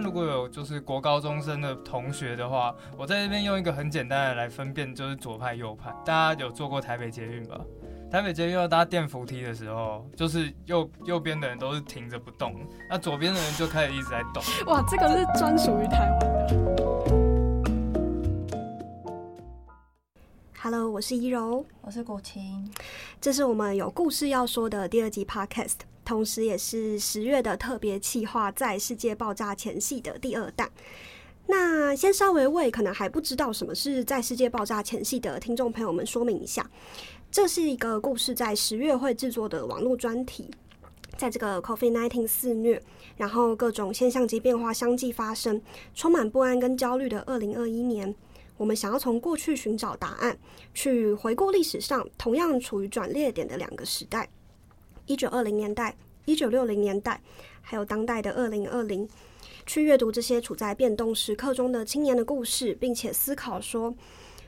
[0.00, 5.94] 边如果有就是国高中生的同学的话，我在这边用一个很简单的来分辨，就是左派右派。
[6.04, 7.60] 大家有坐过台北捷运吧？
[8.10, 12.54] 台北捷运要搭电扶梯的时候，就是右右边的人都是停着不动，
[12.88, 14.42] 那左边的人就开始一直在动。
[14.66, 16.50] 哇，这个是专属于台湾的。
[20.62, 22.70] Hello，我是怡柔，我是古琴，
[23.20, 25.78] 这是我们有故事要说的第二集 Podcast，
[26.10, 30.68] 同时也是十月的特别企划，在世界爆炸前夕的第二弹。
[31.46, 36.68] 那先稍微为可能还不知道什么是在世界爆炸前夕的听众朋友们说明一下，
[37.30, 40.50] 这是一个故事在十月会制作的网络专题，
[41.16, 42.82] 在这个 COVID-19 肆虐，
[43.16, 45.62] 然后各种现象级变化相继发生，
[45.94, 48.12] 充满不安跟焦虑的二零二一年。
[48.56, 50.36] 我们想要从过去寻找答案，
[50.74, 54.28] 去回顾历史上同样处于转捩点的两个时代：
[55.10, 55.92] 一九二零年代、
[56.24, 57.20] 一九六零年代，
[57.60, 59.08] 还有当代的二零二零。
[59.66, 63.92] 去阅读这些处在变动时刻中的青年的故事，并且思考说：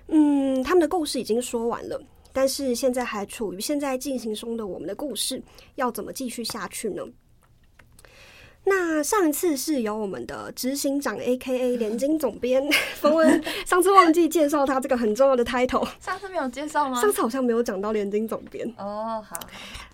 [0.06, 2.00] 嗯，他们的故事已经说完了，
[2.33, 5.42] 但是现在还处于现在进行中的我们的故事，
[5.75, 7.03] 要怎么继续下去呢？
[8.65, 12.63] 那上一次是由我们的执行长 A.K.A 联经总编
[12.95, 15.85] 冯文，上次忘记介绍他这个很重要的 title。
[15.99, 17.01] 上次没有介绍吗？
[17.01, 18.65] 上次好像没有讲到联经总编。
[18.79, 19.41] 哦，好，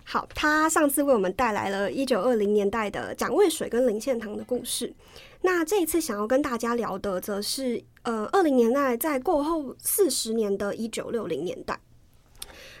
[0.03, 4.93] 好，他上次为我们带来了一九二零年代的蒋渭水跟林献堂的故事。
[5.41, 11.79] 那这一次想要跟大家聊的，则是呃二零年代在过后四十年的一九六零年代。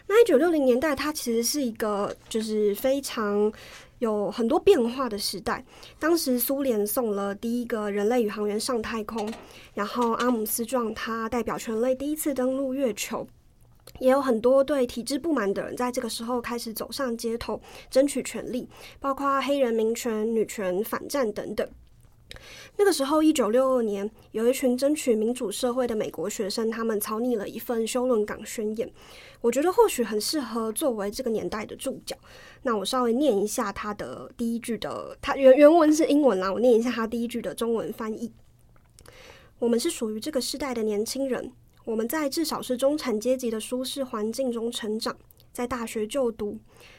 [0.05, 3.51] 那一九六零年代，它其实是一个就是非常。
[3.99, 5.63] 有很多变化的时代。
[5.99, 9.31] 当时苏联送了第一个人类宇航员上太空，
[9.73, 13.27] 然后阿姆斯壮他代表全类第一次登陆月球，
[13.99, 18.67] 也有很多对体制不满的人在这个时候开始走上街头争取权利，
[18.99, 21.67] 包括黑人民权、女权、反战等等。
[22.77, 28.89] 那个时候，一九六二年，有一群争取民主社会的美国学生，他们草拟了一份修伦港宣言。
[29.41, 32.15] 我觉得或许很适合作为这个年代的注脚。
[32.63, 38.31] 那我稍微念一下它的第一句的，它原原文是英文啦，我念一下它第一句的中文翻译。
[39.57, 41.51] 我们是属于这个时代的年轻人，
[41.83, 45.17] 我们在至少是中产阶级的舒适环境中成长，
[45.51, 46.57] 在大学就读，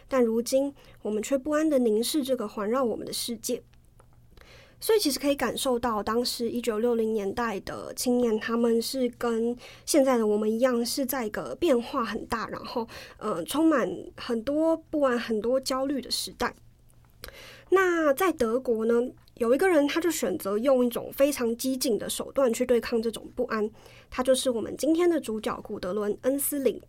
[0.08, 3.62] 但如今我们却不安的凝视这个环绕我们的世界。
[4.80, 9.54] 所以其实可以感受到，当时一九六零年代的青年，他们是跟
[9.84, 13.86] 现在的我们一样，是在一个变化很大，然后呃充满
[14.16, 16.54] 很多不安、很多焦虑的时代。
[17.68, 18.94] 那在德国呢，
[19.34, 23.70] 有一个人，他就选择用一种非常激进的手段去对抗这种不安，
[24.10, 26.80] 他就是我们今天的主角古德伦·恩斯林。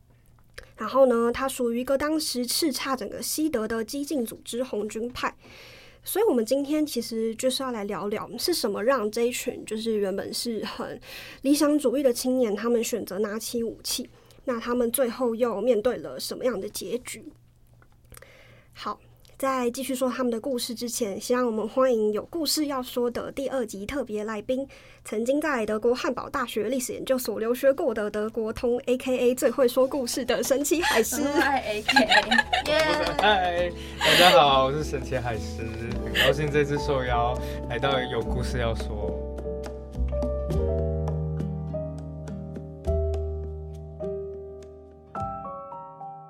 [0.77, 5.35] 然后呢，他属于一个当时叱咤整个西德的激进组织红军派。
[6.03, 10.99] 所以，我们今天其实就是要来聊聊，是什么让这一群就是原本是很
[11.43, 14.09] 理想主义的青年，他们选择拿起武器，
[14.45, 17.31] 那他们最后又面对了什么样的结局？
[18.73, 18.99] 好。
[19.41, 24.67] 在继续说他们的故事之前，先让我们欢迎有故事要说的第二集特别来宾，
[25.03, 29.33] 曾经在德国汉堡大学历史研究所留学过的德国通 （A.K.A.
[29.33, 33.17] 最会说故事的神奇海狮 ）。嗨，A.K.A.
[33.19, 35.63] 嗨，大家好，我是神奇海狮，
[36.05, 37.35] 很高兴这次受邀
[37.67, 39.11] 来到有故事要说。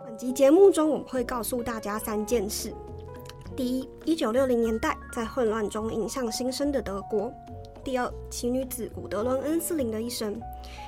[0.06, 2.74] 本集节目中，我们会告诉大家三件事。
[3.56, 7.30] 第一，一九六零年代在混乱中迎向新生的德国；
[7.84, 10.34] 第二，奇女子古德伦·恩斯林的一生；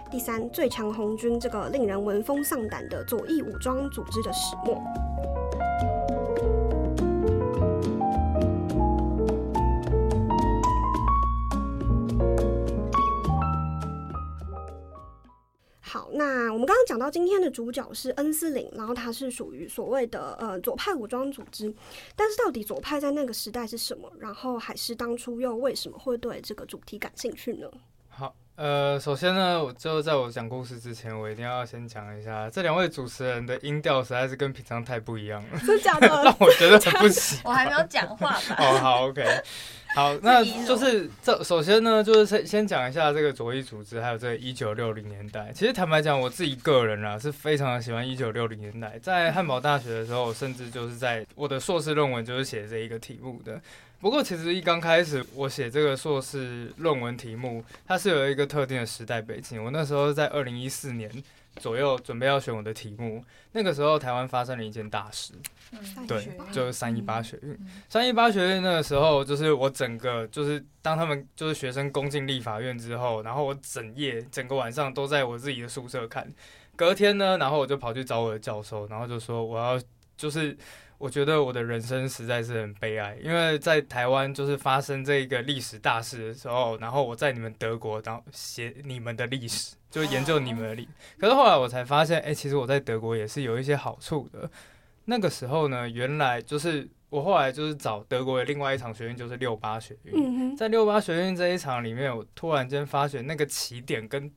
[0.10, 4.82] 第三，最强红军这个令人闻风丧胆的左翼武装组织的始末。
[17.04, 21.74] 到今天的主角是恩斯林，然后他是属于所谓的呃左派武装组织，
[22.16, 24.10] 但是到底左派在那个时代是什么？
[24.20, 27.68] 然后还是当初又为什么会对这个主题感兴趣呢？
[28.08, 37.42] 好，呃，首先呢，我就在我讲故事之前，我一定要先讲一下这两位主持人的音调实在是跟平常太不一样了，是假的， 让我觉得很不喜。
[37.44, 38.56] 我还没有讲话吧？
[38.60, 39.26] 哦，好，OK。
[39.94, 45.52] 好，那就是这首先呢，就是先先讲一下这个左翼组织，还有这个一九六零年代。
[45.54, 48.98] 其实坦白讲，我自己个人啊，是非常的喜欢一九六零年代。
[49.00, 53.62] 在汉堡大学的时候，甚至就是在我的硕士论文就是写这一个题目的。
[54.02, 59.64] 不过，其实一刚开始我写这个硕士论文题目，它是有一个特定的时代背景。
[59.64, 61.10] 我那时候在二零一四年
[61.58, 65.34] 左右准备要选我的题目，那个时候台湾发生了一件大事，
[65.72, 66.08] 嗯。
[66.08, 67.52] 对，就是三一八学运。
[67.52, 67.68] 嗯。
[67.88, 76.32] 三一八学运那个时候，就是我整个就是当他们就是学生攻进立法院之后，然后我整夜整个晚上都在我自己的宿舍看。
[76.76, 79.80] 隔天呢，然后我就跑去找我的教授，然后就说我要
[80.18, 80.58] 就是
[80.98, 90.90] 我觉得我的人生实在是很悲哀，因为在台湾就是发生这个历史大事的时候，然后我在你们德国，然后写你们的历史，就研究你们的历。
[91.20, 94.50] 可是后来我才发现，哎、其实我在德国也是有一些好处的。
[95.06, 100.58] 那个时候呢，原来就是我后来就是找德国的另外一场学院，就是六八学院。
[100.58, 104.32] 在六八学院这一场里面，我突然间发觉那个起点跟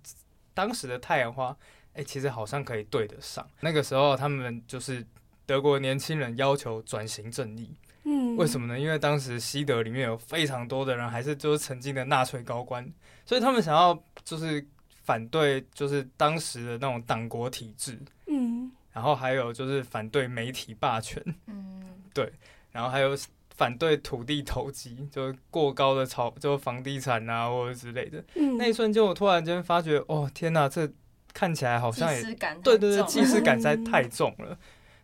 [0.53, 1.56] 当时的太阳花，
[1.94, 3.49] 哎、其实好像可以对得上。
[3.61, 5.03] 那个时候他们就是
[5.47, 7.75] 德国年轻人要求转型正义，
[8.05, 8.79] 嗯，为什么呢？
[8.79, 12.87] 因为当时西德里面有非常多的人还是就是曾经的纳粹高官，
[13.25, 14.67] 所以他们想要就是
[15.06, 18.70] 反对就是当时的那种党国体制，嗯。
[18.93, 21.82] 然后还有就是反对媒体霸权，嗯。
[22.12, 22.31] 对
[22.73, 23.17] 然后还有
[23.55, 28.23] 反对土地投机，就是过高的炒，就是房地产啊或者之类的。
[28.35, 30.91] 嗯，那一瞬间，我突然间发觉，哦天哪，这
[31.32, 32.23] 看起来好像也
[32.62, 34.58] 对对对，重既视感实在嗯太 重了。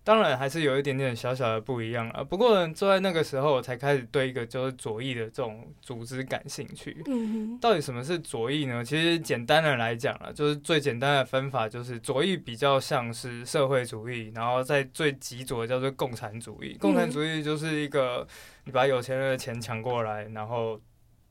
[0.04, 2.24] 当然还是有一点点小小的不一样啊。
[2.24, 7.02] 不过呢就在那个时候，我才开始对一个就是左翼的这种组织感兴趣。
[7.06, 8.84] 嗯到底什么是左翼呢？
[8.84, 16.76] 其实简单的来讲啊，就是最简单的分法就是左翼比较像是社会主义，然后在最极左的叫做共产主义。
[16.80, 18.26] 共产主义就是一个
[18.64, 20.80] 你把有钱人的钱抢过来，然后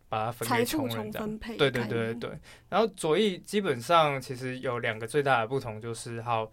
[0.08, 1.28] 把它分给穷人这样。
[1.28, 2.30] 分配，对对对，对，
[2.70, 6.50] 然后左翼基本上其实有两个最大的不同，就是好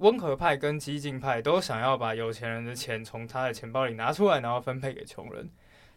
[0.00, 5.48] 温和派跟激进派都想要把有钱人的钱从他的钱包里拿出来，然后分配给穷人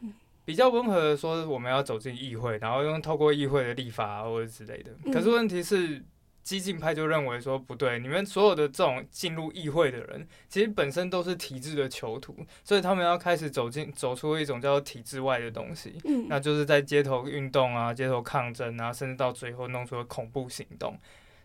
[0.01, 0.13] 嗯。
[0.45, 4.91] 比较温和的说，我们要走进议会，然后用透过议会的立法啊或者之类的。
[5.05, 6.03] 嗯可是问题是，
[6.44, 12.35] 激进派就认为说不对，你们所有的这种进入议会的人，其实本身都是体制的囚徒，
[12.65, 15.97] 所以他们要开始走进走出一种叫做体制外的东西。
[16.03, 21.00] 嗯，那就是在街头运动啊、街头抗争啊，甚至到最后弄出了恐怖行动。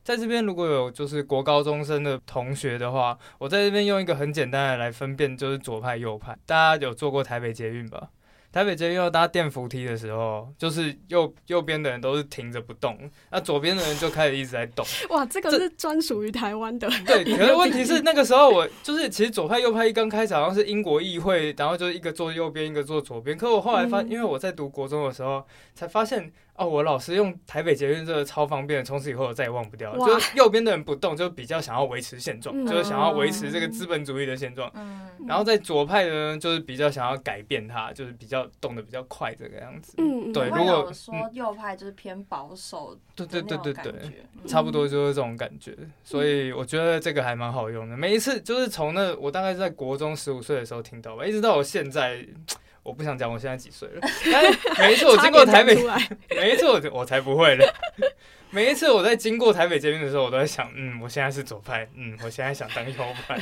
[0.09, 6.35] 在这边如果有就是国高中生的同学的话，我在这边用一个很简单的来分辨，就是左派右派。
[6.47, 8.09] 大家有坐过台北捷运吧？
[8.51, 12.99] 台北捷运要搭电扶梯的时候，就是右右边的人都是停着不动，
[13.31, 14.83] 那左边的人就开始一直在动。
[15.15, 23.37] 哇，这个是专属于台湾的，对， 可是问题是那个时候我就是其实左派右派一刚开始好像是英国议会，然后就是一个坐右边，一个坐左边。
[23.37, 25.45] 可我后来发，嗯因为我在读国中的时候
[25.75, 30.05] 才发现，哦，我老师用台北捷运这个超方便，从此以后我再也忘不掉了。
[30.05, 34.71] 就是右边的人不动，就比较想要维持现状，嗯就是想要维持这个资本主义的现状。
[34.75, 39.95] 嗯然后在左派的呢，就是比较想要改变它，就是比较动得比较快这个样子。
[39.99, 44.13] 嗯，对，如果说右派就是偏保守对对对对对，对，
[44.47, 47.97] 差不多就是这种感觉，所以我觉得这个还蛮好用的。
[47.97, 52.25] 每一次就是从那我大概是在国中十五岁的时候听到吧，一直到我现在，
[52.89, 54.01] 我不想讲我现在几岁了，
[54.33, 55.77] 但是每一次我 经过台北
[56.35, 57.75] 每一次我我才不会了。
[58.51, 62.95] 每一次我在经过台北这边的时候，我都在想，嗯，我现在是左派，嗯，我现在想当右
[63.27, 63.39] 派。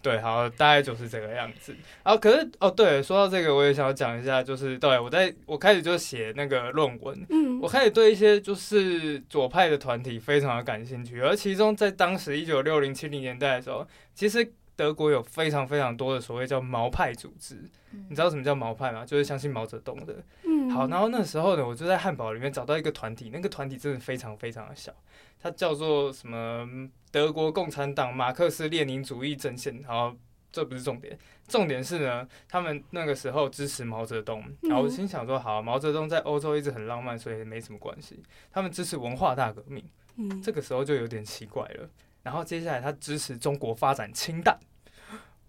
[0.00, 1.74] 对，好，大概就是这个样子。
[2.04, 13.84] 然后可是哦，对，说到这个，我也想要讲一下，就是对我在我开始就写那个论文，嗯我开始对一些就是左派的团体非常的感兴趣，而其中在当时一九六零七零年代的时候，
[14.14, 17.62] 其实德国有非常非常多的所谓叫毛派组织。
[18.08, 19.04] 你知道什么叫毛派吗？
[19.04, 20.24] 就是相信毛泽东的。
[20.44, 24.92] 嗯，好，然后那时候呢，我就在汉堡里面找到一个团体，那个团体真的非常非常的小，
[25.38, 26.66] 它叫做什么
[27.10, 29.84] 德国共产党马克思列宁主义阵线。
[29.84, 30.16] 好，
[30.50, 34.42] 这不是重点，重点是呢，他们那个时候支持毛泽东。
[34.62, 38.22] 然后我心想说，好，毛泽东在欧洲一直很浪漫，所以没什么关系。
[38.50, 39.84] 他们支持文化大革命，
[40.16, 41.88] 嗯这个时候就有点奇怪了。
[42.22, 44.58] 然后接下来他支持中国发展氢弹，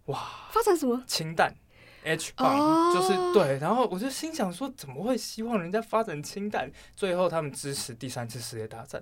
[0.05, 1.03] 哇发展什么？
[1.07, 1.53] 氢弹。
[2.05, 6.69] H 棒、哦就是对，然后我就心想说，怎么会希望人家发展氢弹？
[6.97, 9.01] 最后他们支持第三次世界大战。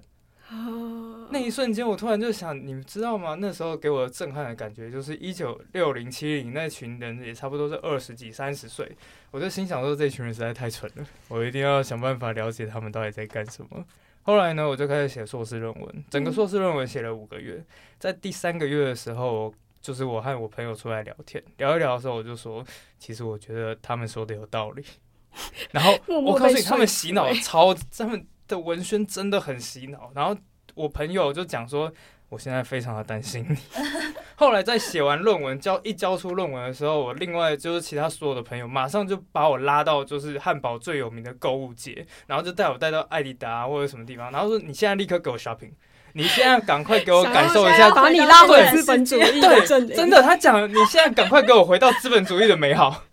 [0.51, 3.35] 哦，那一瞬间，我突然就想，你们知道吗？
[3.39, 8.95] 那时候给我震撼的感觉，就是一九六零七零那群人也差不多是二十几、三十岁，
[9.31, 13.83] 我就心想说，这群人实在太蠢了，我一定要想办法了解他们到底在干什么。
[14.23, 17.63] 后来呢，我就开始写硕士论文，整个硕士论文写了五个月，
[17.97, 22.63] 在第三个月的时候，就是我和我朋友出来聊天，聊一聊的时候，我就说，
[22.99, 24.83] 其实我觉得他们说的有道理。
[25.71, 30.11] 然后我告诉你，他们洗脑超，他们的文宣真的很洗脑。
[30.13, 30.35] 然后
[30.75, 31.91] 我朋友就讲说，
[32.31, 33.57] 我现在非常的担心你。
[34.35, 45.73] 后来在写完论文交一交出论文的时候，我另外就是其他所有的朋友马上就把我拉到就是汉堡最有名的购物节，然后就带我带到艾迪达或者什么地方，然后说你现在立刻给我 shopping。
[46.13, 49.95] 你现在赶快给我感受一下，把你拉回资本主义的阵营。
[49.95, 53.03] 真的，他讲你现在赶快给我回到资本主义的美好。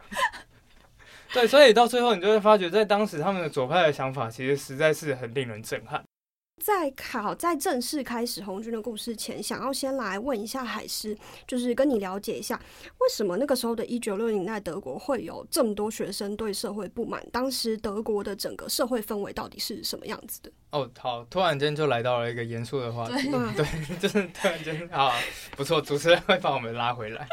[1.32, 6.02] 对，所以到最后你就会发觉，在当时他们的左派的想法，其实实在是很令人震撼。
[6.58, 12.60] 在考在正式开始红军的故事前，想要先来问一下海师，就是跟你了解一下，
[12.98, 17.24] 为什么那个时候的一九六零年代德国会有这么多学生对社会不满？
[17.30, 20.50] 当时德国的整个社会氛围到底是什么样子的？
[20.70, 25.12] 哦，好，突然间就来到了一个严肃的话题， 对，就是突然间啊，
[25.56, 27.26] 不错，主持人会把我们拉回来。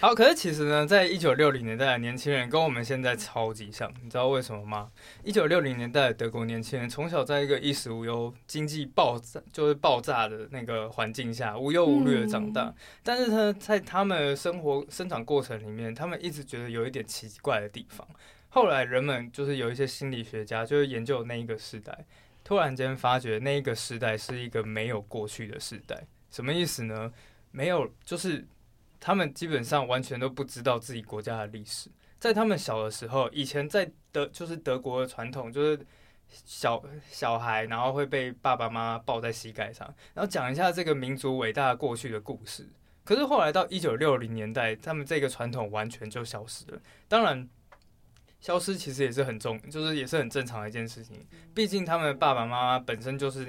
[0.00, 4.90] 好，可是其实呢，在一九六零年代的年轻人跟我们现在超级像，你知道为什么吗？
[5.22, 18.06] 一九六零年代的德国年轻人从小在一个衣食无忧、经济爆炸就是爆炸的那个环境下无忧无虑的长大，但是呢，在他们生活生长过程里面，他们一直觉得有一点奇怪的地方。
[18.50, 22.04] 后来人们就是有一些心理学家就是研究那一个时代，
[22.44, 26.06] 突然间发觉那一个时代是一个没有过去的时代。
[26.30, 27.12] 什么意思呢？
[27.50, 28.46] 没有，就是。
[29.06, 31.90] 他们基本上完全都不知道自己国家的历史。
[32.18, 35.86] 在他们小的时候，以前在德就是德国的传统，就是
[36.26, 42.66] 小小孩然后会被爸爸妈妈抱在膝盖上，然后讲一下这个民族伟大过去的故事。
[43.04, 46.80] 可是后来到一九六零年代，他们这个传统完全就消失了。
[47.06, 47.46] 当然，
[48.40, 51.22] 消失其实也是很重，就是也是很正常的一件事情。
[51.54, 53.46] 毕竟他们的爸爸妈妈本身就是。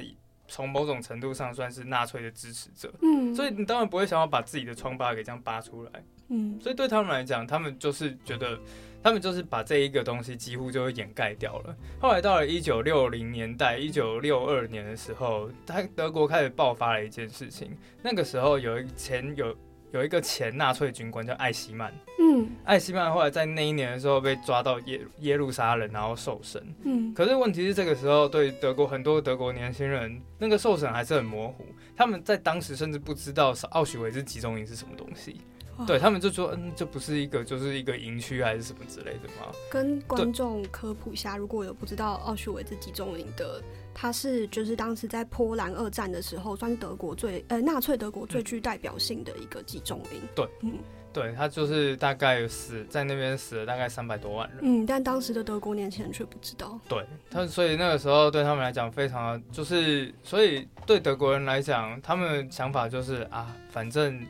[0.48, 5.92] 从某种程度上算是纳粹的支持者，嗯，所以你当然不会想要把自己的疮疤给这样扒出来，
[6.30, 8.60] 嗯，所以对他们来讲，他们就是觉得，
[9.02, 11.76] 他们就是把这一个东西几乎就会掩盖掉了。
[12.00, 19.56] 后来到了一九六零年代，一九六二年的时候，他德国开始爆发了一件事情，那个时候有一前有。
[19.92, 31.66] 有一个前纳粹军官叫艾希曼，嗯，艾希曼后来在那一年的时候被抓到耶耶路撒冷，然后受审，嗯，可是问题是这个时候对德国很多德国年轻人那个受审还是很模糊，
[31.96, 35.40] 他们在当时甚至不知道奥许维兹集中营是什么东西。
[35.86, 39.52] 对他们就说，嗯，这不是一个，就是一个营区还是什么之类的吗？
[39.70, 43.62] 跟观众科普一下，如果有不知道奥许维兹集中营的，
[43.94, 50.22] 它是就是当时在波兰二战的时候，算是德国最呃纳粹德国最具代表性的一个集中营。
[50.34, 50.74] 对，嗯，
[51.12, 54.60] 对他就是大概死在那边死了大概三百多万人。
[54.62, 56.80] 嗯，但当时的德国年轻人却不知道。
[56.88, 64.26] 对他，所以那个时候对他们来讲非常就是，所以对德国人来讲，他们想法就是啊，反正。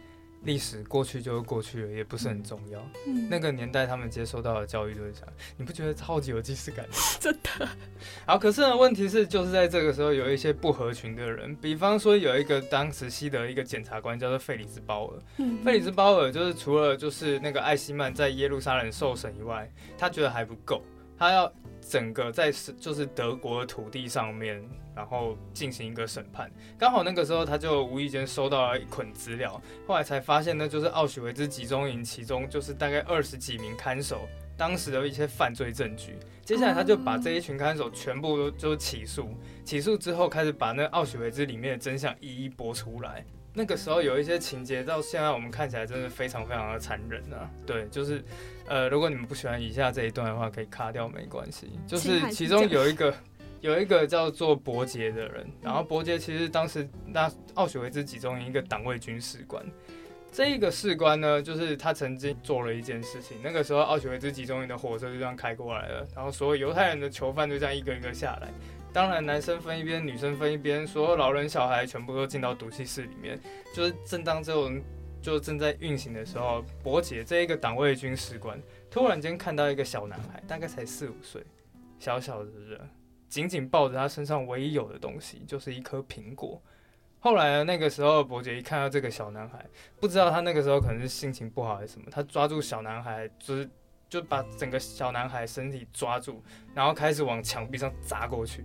[0.46, 2.80] 历史过去就是过去了，也不是很重要。
[3.08, 6.86] 嗯，那个年代他们接受到的教育就是这样，你不觉得超级有即视感？
[7.20, 7.68] 真的。
[8.26, 15.20] 好，可是呢，问题是就是在这个时候有一些不合群的人，比方说有一个当时西德一个检察官叫做费里兹鲍尔。
[15.38, 20.82] 嗯，费里兹鲍尔就是除了就是那个艾希曼在耶路撒冷受审以外，他觉得还不够，
[21.18, 24.64] 他要整个在是就是德国的土地上面。
[24.96, 34.22] 然后进行一个审判，刚好那个时候他就无意间收到了一捆资料，后来才发现呢，就是奥许维兹集中营其中就是大概二十几名看守
[34.56, 36.16] 当时的一些犯罪证据。
[36.46, 39.28] 接下来他就把这一群看守全部都就起诉，
[39.66, 43.26] 起诉之后开始把那奥许维兹里面的真相一一播出来。
[43.56, 47.50] 那个时候有一些情节到现在我们看起来真的非常非常的残忍啊！
[47.66, 48.24] 对，就是
[48.68, 51.72] 呃，如果你们不喜欢以下这一段的话，可以卡掉没关系。
[51.88, 53.12] 就是其中有一个。
[53.62, 59.66] 有一个叫做伯杰的人，然后伯杰其实当时那奥许维兹集中营一个党卫军士官，
[60.32, 63.38] 这一个士官呢，就是他曾经做了一件事情。
[63.44, 68.50] 那个时候奥许维兹集中营的火车就这样开过来了，然后所有犹太人的囚犯就这样一个一个下来，
[68.96, 73.38] 当然男生分一边，女生分一边，所有老人小孩全部都进到毒气室里面。
[73.74, 74.82] 就是正当这种
[75.22, 78.58] 就正在运行的时候，伯杰这一个党卫军士官
[78.90, 81.44] 突然间看到一个小男孩，大概才四五岁，
[82.00, 82.80] 小小的人。
[83.28, 86.62] 紧紧抱着他身上唯一有的东西，就是一颗苹果。
[87.20, 89.66] 后来，那个时候伯爵一看到这个小男孩，
[90.00, 93.70] 不知道他那个时候可能是心情不好还是什么，他抓住小男孩，就是
[94.10, 96.44] 就把整个小男孩身体抓住，
[96.74, 98.64] 然后开始往墙壁上砸过去。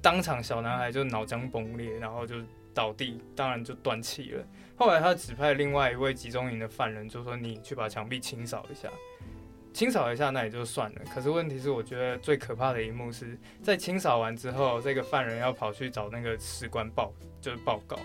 [0.00, 2.36] 当场小男孩就脑浆崩裂，然后就
[2.74, 4.44] 倒地，当然就断气了。
[4.76, 8.88] 后来他指派另外一位集中营的犯人，就说：“你去把墙壁清扫一下。”
[9.72, 17.10] 清扫一下那也就算了，可是问题是，我觉得最可怕的一幕是在清扫完之后，这个犯人要跑去找那个士官报，
[17.40, 17.96] 就是报告。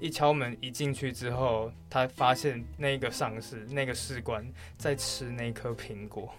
[0.00, 4.44] 一敲门一进去之后，他发现那个上司那个士官
[4.76, 6.32] 在吃那颗苹果。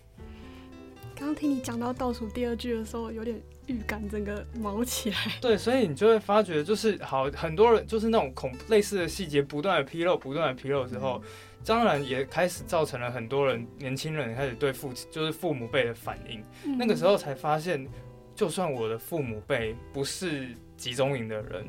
[1.15, 5.17] 刚刚听你讲到倒数第二句的时候，有点预感，整个毛起来。
[5.39, 11.21] 对，所以你就会发觉，就是好很多人就是那种恐类似的细节不断的披露，不断的披露之后。
[11.63, 16.43] 当然也开始造成了很多人年轻人开始对父亲就是父母辈的反应。
[16.75, 17.87] 那个时候才发现，
[18.33, 21.67] 就算我的父母辈不是集中营的人，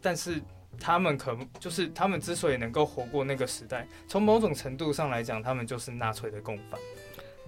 [0.00, 0.42] 但是
[0.80, 6.80] 他们可就是他们之所以能够活过那个时代，从某种程度上来讲，他们就是纳粹的共犯。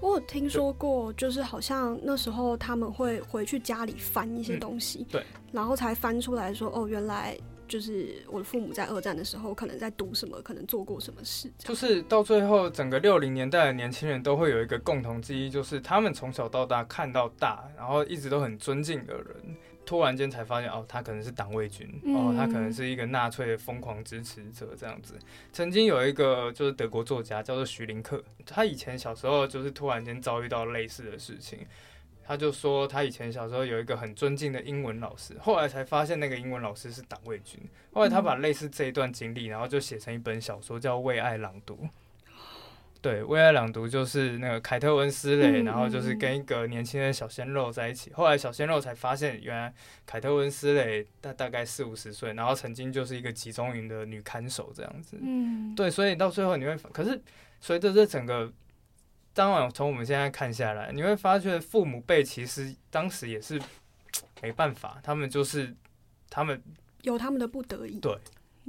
[0.01, 7.35] 我有听说过，就是好像那时候他们会回去家里翻一些东西，对，然后才翻出来说，哦，原来
[7.67, 19.57] 就是我的父母在二战的时候可能在读什么，可能做过什么事，就是到最后，整个六零年代的年轻人都会有一个共同记忆，就是他们从小到大看到大，然后一直都很尊敬的人。
[19.87, 25.15] 突然间才发现，哦，他可能是党卫军，哦，他可能是一个纳粹的疯狂支持者这样子。
[25.53, 31.67] 曾经有一个就是德国作家叫做徐林克，他以前小时候就是突然间遭遇到类似的事情，
[32.25, 37.61] 他就说他以前小时候有一个很尊敬的英文老师，后来才发现那个英文老师是党卫军。
[37.93, 41.75] 后来他把类似这一段经历，然后就写成一本小说叫《为爱朗读》。
[43.05, 48.11] 对，为爱朗读就是那个凯特温斯雷，然后就是跟一个年轻的小鲜肉在一起。
[48.15, 49.75] 后来小鲜肉才发现，原来
[50.07, 55.19] 凯特温斯雷大大概四五十岁，然后曾经就是一个集中营的女看守这样子。
[55.21, 57.21] 嗯，对，所以到最后你会，可是
[57.61, 58.51] 随着这整个，
[59.35, 63.61] 当然从我们现在看下来，你会发觉父母辈其实当时也是
[64.41, 65.77] 没办法，他们就是
[66.31, 66.59] 他们
[67.03, 68.01] 有他们的不得已。
[68.01, 68.19] 对，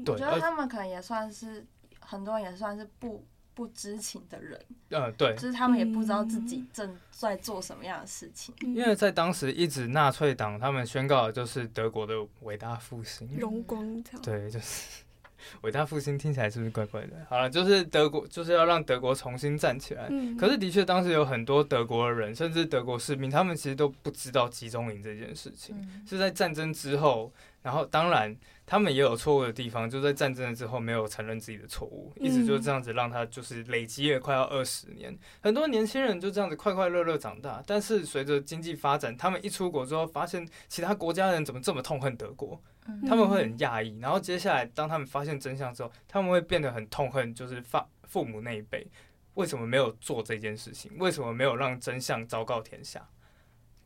[0.03, 1.65] 对，我觉得他们可能也算是
[2.01, 3.25] 很多人也算是不。
[3.55, 4.59] 不知情的人，
[4.89, 8.53] 呃，对，就是他们也不知道自己正在做什么样的事情。
[8.59, 15.03] 因为在当时，一直纳粹党他们宣告的就是德国的伟大复兴，荣光，对，就是
[15.61, 17.25] 伟大复兴听起来是不是怪怪的？
[17.29, 20.07] 好了，就是德国就是要让德国重新站起来。
[20.09, 27.31] 嗯，可是的确，当时有很多德国人，甚至德国士兵，他们其实都不知道集中营这件事情，是在战争之后，
[27.61, 28.35] 然后当然。
[28.65, 35.15] 他们也有错误的地方，就在战争了之后没有承认自己的错误，一直就这样子让他就是累积了快要二十年。
[35.41, 42.59] 很多年轻人就这样子快快乐乐长大，但是随着经济发展，他们一出国之后，发现其他国家人怎么这么痛恨德国，
[43.07, 43.99] 他们会很讶异。
[43.99, 48.87] 然后接下来，当他们发现真相之后，他们会变得很痛恨，就是父父母那一辈
[49.35, 53.07] 为什么没有做这件事情，为什么没有让真相昭告天下。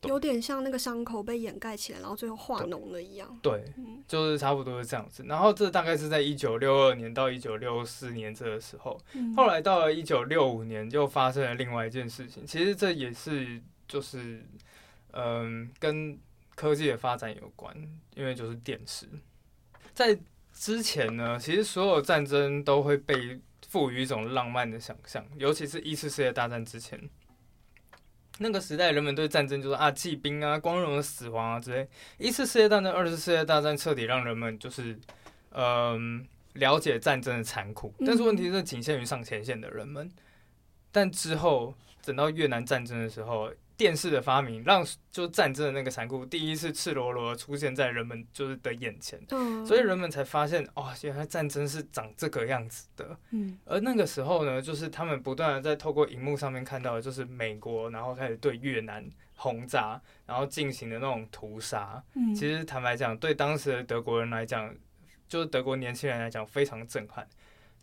[0.03, 3.37] 有点像那个伤口被掩盖起来，然后最后化脓了一样。
[3.41, 3.65] 对，
[4.07, 5.23] 就是差不多是这样子。
[5.27, 8.97] 然后这大概是在一九六二年到一九六四年这个时候，
[9.35, 12.45] 后来到了一九六五年，又发生了另外一件事情。
[12.45, 14.41] 其实这也是就是
[15.11, 16.17] 嗯，跟
[16.55, 17.75] 科技的发展有关，
[18.15, 19.05] 因为就是电池。
[19.93, 20.17] 在
[20.53, 26.97] 之前呢，其实所有战争都会被赋予一种浪漫的想象，尤其是一次世界大战之前。
[28.39, 31.87] 那个时代，人们对战争就是啊，骑兵啊，光荣的死亡啊之类。
[32.17, 34.97] 一次世界大战、二次世界大战彻底让人们就是，
[35.51, 37.93] 嗯，了解战争的残酷。
[38.05, 40.09] 但是问题是，仅限于上前线的人们。
[40.91, 41.73] 但之后，
[42.03, 43.51] 等到越南战争的时候。
[43.79, 49.17] 电视的发明让就战争的那个残酷第一次赤裸裸出现在人们就是的眼前，
[49.65, 53.17] 所以人们才发现哦，原来战争是长这个样子的。
[53.31, 62.03] 嗯，而那个时候呢，就是他们不断的在透过荧幕上面看到的，就是美国然后开始对越南轰炸，然后进行的那种屠杀。
[62.15, 64.75] 嗯，其实坦白讲，对当时的德国人来讲，
[65.29, 67.25] 就是德国年轻人来讲，非常震撼。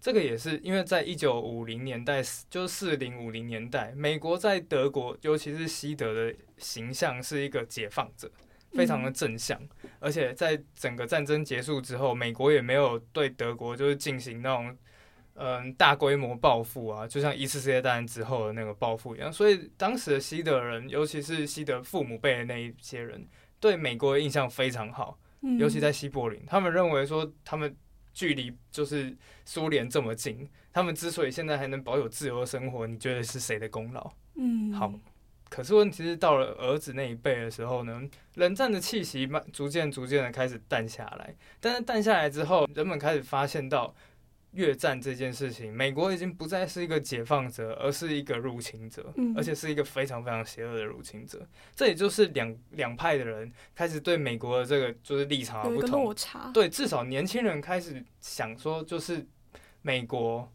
[0.07, 8.31] 这个也是因为在一九五零年代，就是四零五零年代，美国在德国，尤其是西德的形象是一个解放者，
[8.71, 9.61] 非常的正向。
[9.99, 14.79] 而且在整个战争结束之后，美国也没有对德国就是进行那种
[15.35, 19.33] 嗯大规模报复啊，就像一次世界大战之后的那个报复一样。
[19.33, 23.27] 所以当时的西德人，尤其是西德父母辈的那一些人，
[23.59, 25.19] 对美国的印象非常好，
[25.59, 27.77] 尤其在西柏林，他们认为说他们。
[28.16, 34.11] 距离就是苏联这么近，他们之所以现在还能保有自由的生活，你觉得是谁的功劳？
[34.37, 34.90] 嗯，好。
[35.50, 38.02] 可是问题是到了儿子那一辈的时候呢，
[38.37, 41.37] 冷战的气息慢逐渐逐渐的开始淡下来。
[41.61, 43.94] 但是淡下来之后，人们开始发现到。
[44.57, 51.47] 越战这件事情，美国已经不再是一个解放者，而是一个入侵者，而且是一个非常非常邪恶的入侵者。
[51.75, 56.14] 这也就是两两派的人开始对美国的这个就是立场不同。
[56.53, 59.25] 对，至少年轻人开始想说，就是
[59.83, 60.51] 美国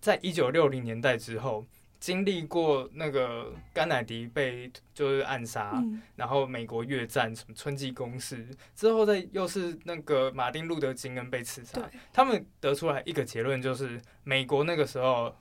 [0.00, 1.64] 在一九六零年代之后。
[1.98, 5.82] 经历过那个甘乃迪被就是暗杀，
[6.14, 11.80] 然后美国越战什么春季攻势之后，再又是那个马丁路德金恩被刺杀，
[12.12, 15.34] 他们得出来一个结论，就是美国那个时候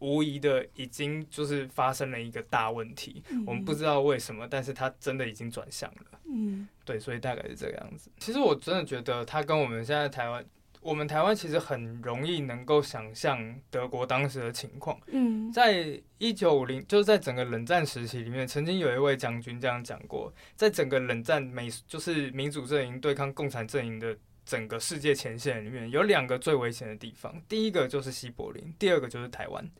[0.00, 6.20] 无疑的已经就是发生了一个大问题，我们不知道为什么，但是他真的已经转向了。
[6.24, 8.10] 嗯，对，所以大概是这个样子。
[8.18, 10.44] 其实我真的觉得他跟我们现在台湾。
[10.80, 14.98] 我们台湾其实很容易能够想象德国当时的情况。
[15.08, 24.16] 嗯，在一九五零，就是在整个冷战时期里面，曾经有一位将军这样讲过：，在整个冷战美就是民主阵营对抗共产阵营的
[24.46, 29.70] 整个世界前线里面有两个最危险的地方，第一个就是西柏林，第二个就是台湾。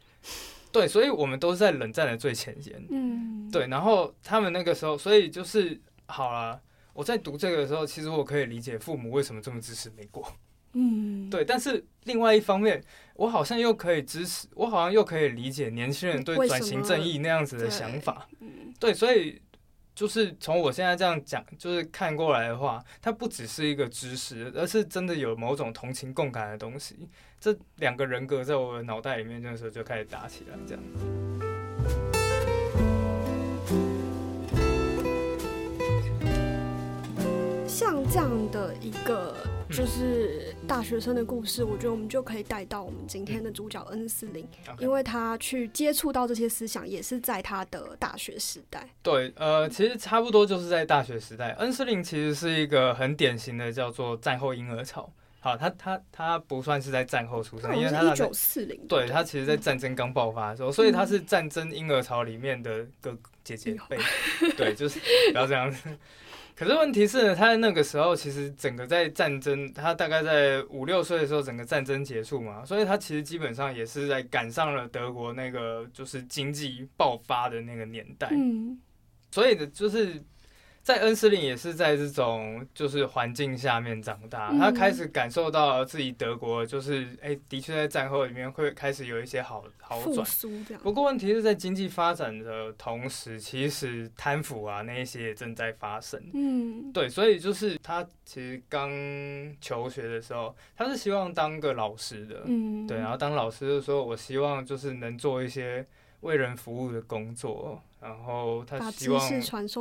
[0.71, 2.81] 对，所以我们都是在冷战的最前线。
[2.91, 6.61] 嗯，对，然后他们那个时候，所以就是好了。
[6.93, 10.23] 我在读这个的时候，其实我可以理解父母为什么这么支持美国。
[10.73, 12.83] 嗯，对，但是另外一方面，
[13.15, 18.29] 我好像又可以支持，我好像又可以理解年轻人对转型正义那样子的想法。
[18.41, 19.41] 嗯，对，所以
[19.95, 27.09] 就是从我现在这样讲，就是看过来的话，它不只是一个知识，而是真的有某种同情共感的东西。
[27.41, 30.83] 这两个人格在我的脑袋里面，那时候就开始打起来，这样。
[37.67, 39.35] 像这样的一个
[39.71, 44.47] 就是大学生的故事，我觉得我们就可以带到我们今天的主角恩斯林
[44.79, 48.89] 因为他去接触到这些思想，也是在他的大学时代。
[49.03, 55.11] 对，呃，其实差不多就是在大学时代，恩斯林其实是一个很典型的叫做战后婴儿潮。
[55.43, 63.97] 好，他他他不算是在战后出生，因为他是一九四零，对他其实，在战争刚爆发的时候，所以他是战争婴儿潮里面的哥姐姐辈。
[64.59, 65.01] 对，就是
[65.33, 65.89] 不要这样子。
[66.55, 78.29] 可是问题是呢，他在那个时候其实整个在战争，他大概在五六岁的时候，整个战争结束嘛，所以他其实基本上也是在赶上了德国那个就是经济爆发的那个年代。
[78.33, 78.79] 嗯
[79.31, 80.23] 所以呢，就是
[80.91, 90.27] 在恩斯林也是在这种就是环境下面长大，嗯他开始感受到自己德国就是哎、的确在战后里面会开始有一些好好转。
[90.83, 96.21] 不过问题是在经济发展的同时，其实贪腐啊那一些也正在发生。
[96.35, 98.91] 嗯对，所以就是他其实刚
[99.61, 102.43] 求学的时候，他是希望当个老师的。
[102.47, 105.87] 嗯，对，然后当老师的时候，我希望就是能做一些
[106.21, 109.31] 为人服务的工作，然后他希望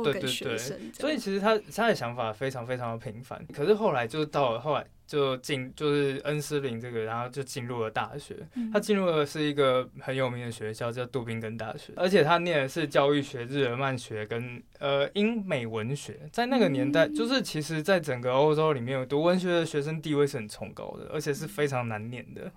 [0.02, 0.58] 对对对
[0.92, 8.36] 所以其实他他的想法非常非常的平凡，可是后来就到了后来就进就是恩斯林这个，然后就进入了大学。
[8.54, 16.20] 嗯他进入的是一个很有名的学校，叫杜宾根大学，而且他念的是教育学、日耳曼学跟呃英美文学。
[16.32, 22.50] 在那个年代，嗯就是其实在整个欧洲里面，读文学的学生地位是很崇高的，而且是非常难念的。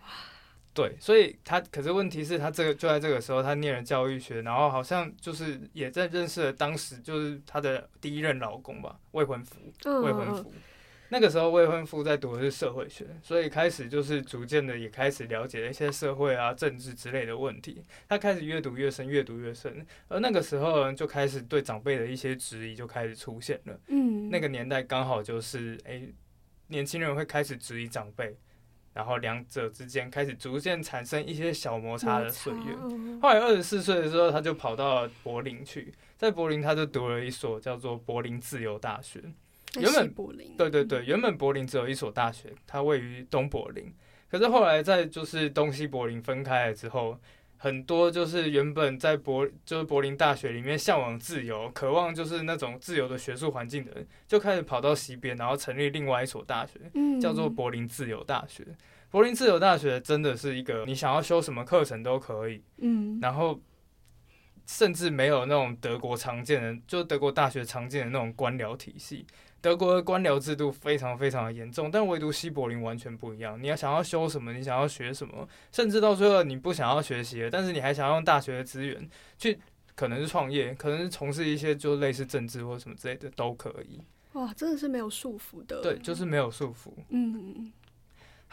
[0.74, 10.52] 对，所以他可是问题是他这个就在这个时候，他念了教育学，然后好像就是也在认识了当时就是他的第一任老公吧，未婚夫，嗯未婚夫。
[11.10, 17.84] 那个时候未婚夫在读的是社会学，所以开始就是逐渐的也开始了解了一些社会啊、政治之类的问题。
[18.10, 19.86] 他开始越读越深，越读越深。
[20.08, 23.80] 而那个时候，就开始对长辈的一些质疑就开始出现了。
[23.90, 26.12] 嗯，那个年代刚好就是，诶，
[26.70, 28.36] 年轻人会开始质疑长辈，
[28.94, 32.76] 然后两者之间开始逐渐产生一些小摩擦的岁月。
[32.80, 39.22] 嗯后来二十四岁的时候，他就跑到了柏林去，在柏林他就读了一所叫做柏林自由大学。
[39.80, 43.92] 原本柏林，对对对，原本柏林只有一所大学，它位于东柏林。
[44.30, 47.20] 可是后来在就是东西柏林分开了之后，
[47.64, 58.68] 很多就是原本在柏就是柏林大学里面向往自由、渴望就是那种自由的学术环境的人，就开始跑到西边，然后成立另外一所大学，嗯叫做柏林自由大学。
[59.10, 63.58] 柏林自由大学真的是一个你想要修什么课程都可以，嗯然后
[64.68, 69.26] 甚至没有那种德国常见的，就德国大学常见的那种官僚体系。
[69.64, 73.58] 德国的官僚制度非常非常的严重，但唯独西柏林完全不一样。
[73.64, 79.58] 你要想要修什么，你想要学什么，甚至到最后你不想要学习了，但是你还想要用大学的资源去，
[79.96, 84.02] 可能是创业，可能是从事一些就类似政治或什么之类的都可以。
[84.34, 86.92] 哇，真的是没有束缚的，对，就是没有束缚。
[87.08, 87.72] 嗯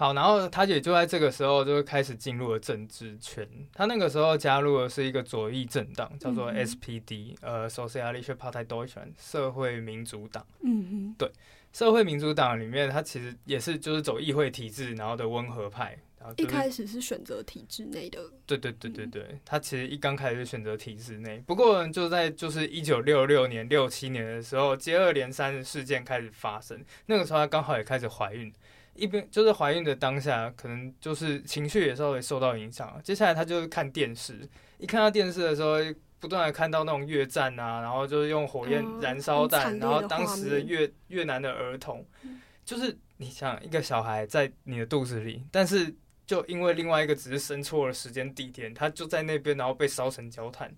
[0.00, 3.46] 好，然后他也就在这个时候就开始进入了政治圈。
[3.74, 10.46] 他那个时候加入的是一个左翼政党，叫做嗯 SPD，、呃，Sozialische Partei Deutschland，社会民主党。
[10.62, 11.30] 嗯嗯对
[11.74, 15.98] 社会民主党里面，他其实也是就是走议会体制，然后的温和派。
[16.18, 26.82] 然后、一就是、开始是选择体制内的，对对对对对，他其实一刚开始就选择体制内，不过就在就是一九六六年、六七年的时候，接二连三的事件开始发生。
[27.04, 28.50] 那个时候他刚好也开始怀孕，
[28.94, 33.00] 一边就是怀孕的当下，可能就是情绪也稍微受到影响。
[33.02, 34.48] 接下来她就是看电视，
[34.78, 35.78] 一看到电视的时候，
[36.18, 45.94] 不断的看到那种越战啊，然后就是用火焰嗯燃烧弹，然后当时的越越南的儿童嗯，就是你想一个小孩在你的肚子里，但是
[46.26, 50.70] 就因为另外一个只是生错了时间地点，他就在那边，然后被烧成焦炭。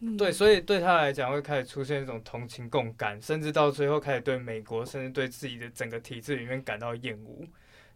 [0.00, 7.46] 嗯对，所以对他来讲会开始出现一种同情共感，甚至到最后开始对美国，甚至对自己的整个体制里面感到厌恶。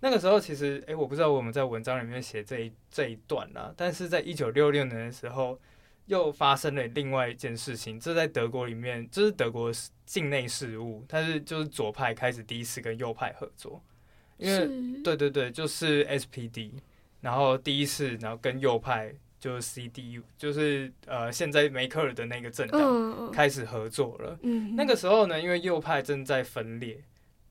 [0.01, 5.59] 那个时候其实，诶，我不知道我们在文章里面写这一这一段啦，但是在一九六六年的时候，
[6.07, 9.73] 又发生了另外一件事情，这在德国里面，这是德国
[10.05, 13.83] 境内事务，但是就是左派开始第一次跟右派合作。
[14.37, 16.73] 因为对对对，就是 SPD，
[17.23, 24.38] 然后第一次，然后跟右派就是 CDU，就是呃现在梅克尔的那个政党开始合作了。
[24.40, 26.96] 嗯，那个时候呢，因为右派正在分裂，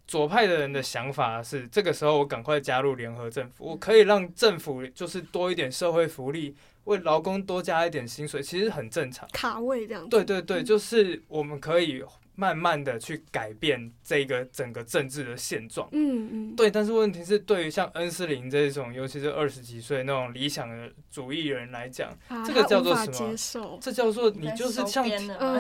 [0.08, 9.30] 左派的人的想法是，这个时候我赶快加入联合政府，我可以让政府就是多一点社会福利，为劳工多加一点薪水，其实很正常。
[9.32, 10.10] 卡位这样。
[10.10, 12.04] 对对对，就是我们可以。
[12.36, 16.72] 慢慢的去改变这个整个政治的现状，嗯嗯，对。
[16.72, 22.12] 但是问题是，对于像恩斯林这种，尤其是二十几岁那种理想的主义人来讲，
[22.46, 23.80] 这个叫做什么？
[23.80, 25.08] 这叫做你就是向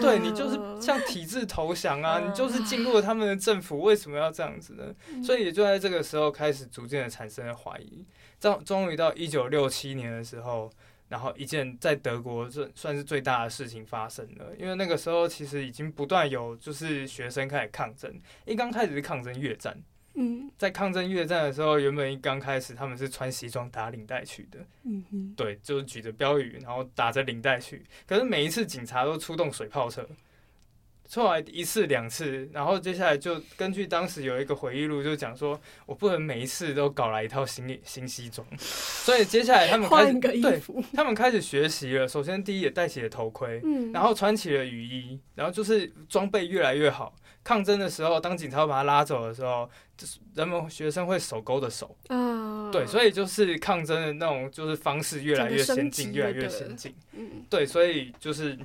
[0.01, 2.19] 对你就是像体制投降啊！
[2.19, 4.83] 你就是进入了他们的政府，为什么要这样子呢？
[5.23, 8.05] 所以也就在这个时候开始逐渐的产生了怀疑。
[8.39, 10.71] 到终于到一九六七年的时候。
[11.13, 18.11] 然后一件在德国这算是最大的事情发生了，因为那个时候其实已经不断有就是学生开始抗争。
[18.47, 19.77] 一刚开始是抗争越战，
[20.15, 27.85] 嗯，在抗争越战的时候，原本一刚开始他们是穿西装打领带去的，嗯哼，对，就是举着标语，然后打着领带去。
[28.07, 30.03] 可是每一次警察都出动水炮车。
[31.09, 40.61] 出来一次两次，然后接下来就根据当时有一个回忆录，就讲说我不能每一次都搞来一套新新西装，所以接下来他们开始对，
[40.93, 42.07] 他们开始学习了。
[42.07, 47.13] 首先第一也戴起了头盔，嗯，然后穿起了雨衣，然后就是装备越来越好。
[47.43, 58.57] 抗争的时候，当警察把他拉走的时候，就是人们学生会手勾的手，啊，对，所以就是抗争的那种就是方式越来越先进，越来越先进，嗯，对，所以就是。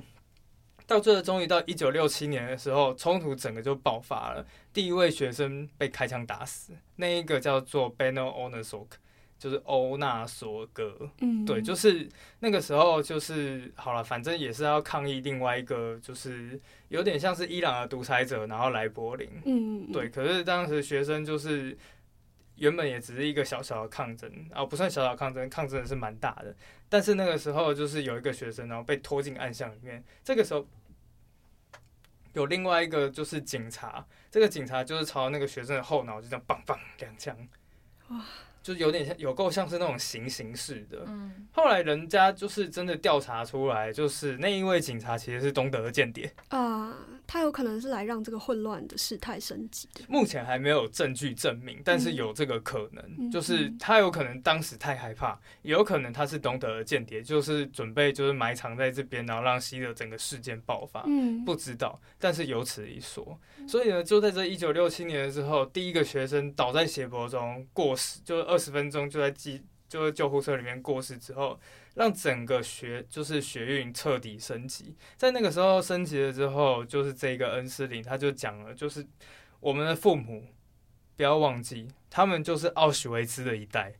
[0.89, 4.43] 到最后，终于到一九六七年的时候，冲突整个就爆发了。
[4.73, 8.97] 第一位学生被开枪打死，那一个叫做 Benno o n e s o k
[9.37, 11.07] 就是欧纳索格。
[11.21, 19.29] 嗯，对，就是那个时候，就是好了，反正也是要抗议另外一个，就是有点像是伊朗的独裁者，然后来柏林。
[19.45, 20.09] 嗯，对。
[20.09, 21.77] 可是当时学生就是
[22.55, 26.55] 原本也只是一个小小的抗争，啊，不算小小抗争，抗争的是蛮大的。
[26.89, 30.03] 但是那个时候，就是有一个学生，然后被拖进暗巷里面。
[30.23, 30.67] 这个时候。
[32.33, 37.35] 有另外一个就是警察，这个警察就是朝那个学生的后脑就这样棒棒两枪，
[38.09, 38.23] 哇！
[38.61, 41.03] 就有点像有够像是那种行刑式的。
[41.07, 46.93] 嗯，后来人家就是真的调查出来，就是那一位警察其实是东德的间谍啊，
[47.31, 50.01] 他有可能是来让这个混乱的事态升级的。
[50.07, 61.03] 目前还没有证据证明，但是有这个可能，就是他有可能当时太害怕，也有可能他是东德的间谍，就是准备就是埋藏在这边，然后让希特整个事件爆发。
[61.05, 63.39] 嗯，不知道，但是有此一说。
[63.67, 71.59] 所以呢，就在这一九六七年的时候，第一个学生倒在血泊中过世，就二十分钟就在机就是救护车里面过世之后，
[71.99, 74.95] 让整个学就是学运彻底升级。
[75.17, 79.05] 在那个时候升级了之后，就是这个恩斯林他就讲了，就是
[79.59, 80.47] 我们的父母
[81.17, 83.95] 不要忘记，他们就是奥许维兹的一代，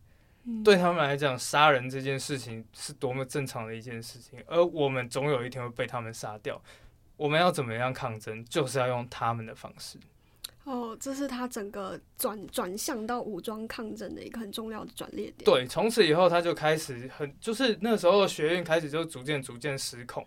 [0.63, 6.61] 对他们来讲，杀人这件事情是多么正常的一件事情，而我们总有一天会被他们杀掉。
[7.17, 9.99] 我们要怎么样抗争，就是要用他们的方式。
[10.65, 15.35] 哦，这是他整个转转向到武装抗争的一个很重要的转捩点。
[15.43, 20.23] 对，从此以后他就开始很，就是那时候学院开始就逐渐逐渐失控。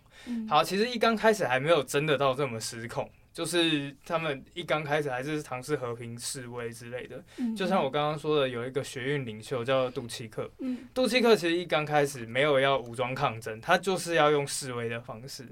[0.49, 7.23] 好，其实一刚开始还没有真的到这么失控，就是他们一刚开始还是尝试和平示威之类的。
[7.57, 10.51] 就像我刚刚说的，有一个学院领袖叫杜契克。
[10.59, 15.47] 嗯，杜契克其实一刚开始没有要武装抗争，他就是要用示威的方式。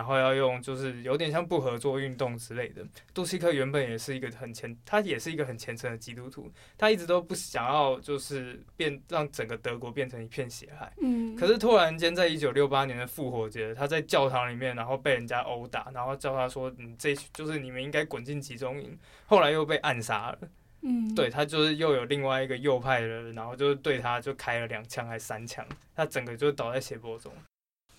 [0.00, 2.82] 然后要用，就是有点像不合作运动之类的。
[3.12, 10.90] 杜西克原本也是一个很虔，他也是一个很虔诚的基督徒，他一直都不想要就是变让整个德国变成一片血海。
[11.02, 11.36] 嗯。
[11.36, 20.38] 可是突然间，在一九六八年的复活节，他在教堂里面，然后被人家殴打，然后叫他说：“你这就是你们应该滚进集中营。”后来又被暗杀了。
[20.80, 21.14] 嗯。
[21.14, 25.62] 对他就是又有另外一个右派的人，然后就是对他就开了两枪还三枪，
[25.94, 27.30] 他整个就倒在血泊中。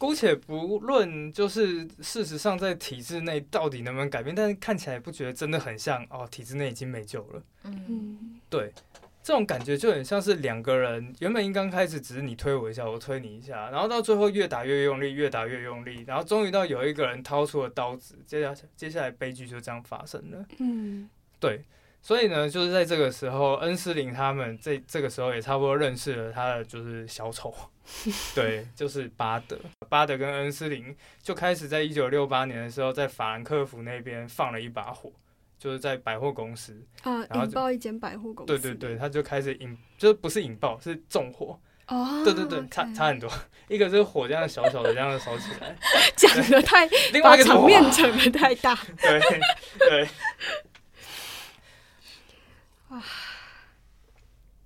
[0.01, 7.43] 姑且不论，就是事实上在体制内到底能不能改变，但是看起来不觉得真的很像哦，体制内已经没救了。
[7.65, 8.73] 嗯，对，
[9.21, 20.43] 这种感觉就很像是两个人原本应刚开始只是你推我一下，我推你一下，然后到最后越打越用力，越打越用力，然后终于到有一个人掏出了刀子，接下来接下来悲剧就这样发生了。
[20.57, 21.07] 嗯，
[21.39, 21.63] 对。
[22.03, 27.53] 所以呢，就是在这个时候，恩斯林他们这这个时候也差不多认识了他的就是小丑，
[28.33, 29.57] 对，就是巴德。
[29.89, 35.11] 巴德跟恩斯林就开始在一九六八年的时候，在法兰克福那边放了一把火，
[35.59, 38.53] 就是在百货公司啊，引爆一间百货公司。
[38.53, 41.59] 对对对，他就开始引，就是不是引爆，是纵火。
[41.87, 43.29] 哦，对对对，差差很多。
[43.67, 45.75] 一个是火这样小小的这样烧起来，
[46.15, 48.77] 讲的太，另外一个场面整的太大。
[49.01, 49.19] 对
[49.77, 50.07] 对。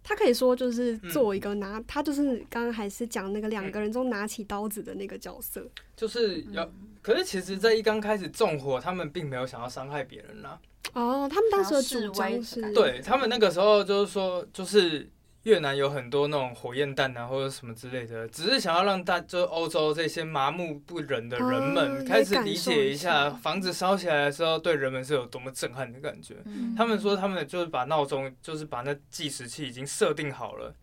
[0.08, 5.68] 他可以说就是嗯做一个拿，他就是刚刚还是讲那个两个人中拿起刀子的那个角色。
[5.96, 10.60] 就是要，可是其实，在一刚开始纵火，他们并没有想要伤害别人啦。
[10.94, 15.10] 哦，他们当时的主张是，对他们那个时候就是说，就是
[15.46, 26.36] 越南有很多那种火焰弹啊，或者什么之类的，只是想要让大就是欧洲这些麻木不仁的人哦们也开始理解一下，房子烧起来的时候对人们是有多么震撼的感觉。
[26.46, 30.76] 嗯他们说他们就是把闹钟，就是把那计时器已经设定好了，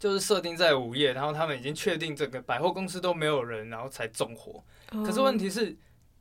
[0.00, 4.62] 就是设定在午夜，然后他们已经确定整个百货公司都没有人，然后才纵火。
[4.88, 5.76] 可是问题题是，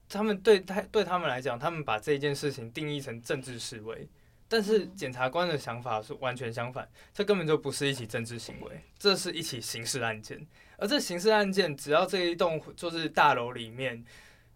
[0.08, 4.08] 他们对他对他们来讲，他们把这件事情定义成政治示威，
[4.54, 10.46] 但是检察官的想法是完全相反，这根本就不是一起政治行为，这是一起刑事案件。
[10.78, 14.06] 而这刑事案件，只要这一栋就是大楼里面，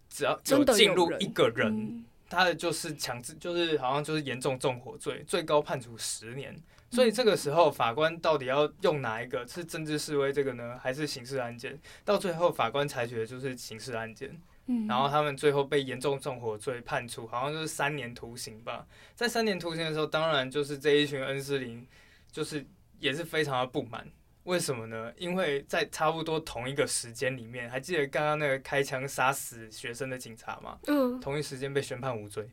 [0.08, 6.56] 只要有进入一个人，嗯他的就是强制，就是好像就是严重纵火罪，最高判处十年。
[6.92, 11.76] 所以这个时候，法官到底要用哪一个是政治示威这个呢，还是刑事案件？
[12.04, 14.40] 到最后，法官裁决的就是刑事案件。
[14.68, 18.86] 嗯然后他们最后被严重纵火罪判处，好像就是三年徒刑吧。
[19.14, 21.86] 在三年徒刑的时候，当然就是这一群恩斯林，
[22.30, 22.64] 就是
[23.00, 24.06] 也是非常的不满。
[24.44, 25.12] 为什么呢？
[25.18, 30.78] 因为在差不多同一个时间里面，还记得刚刚那个开枪杀死学生的警察吗？
[30.86, 32.48] 嗯同一时间被宣判无罪。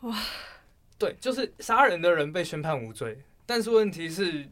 [0.00, 0.14] 哇！
[0.98, 4.48] 对，就是杀人的人被宣判无罪，但是问题是，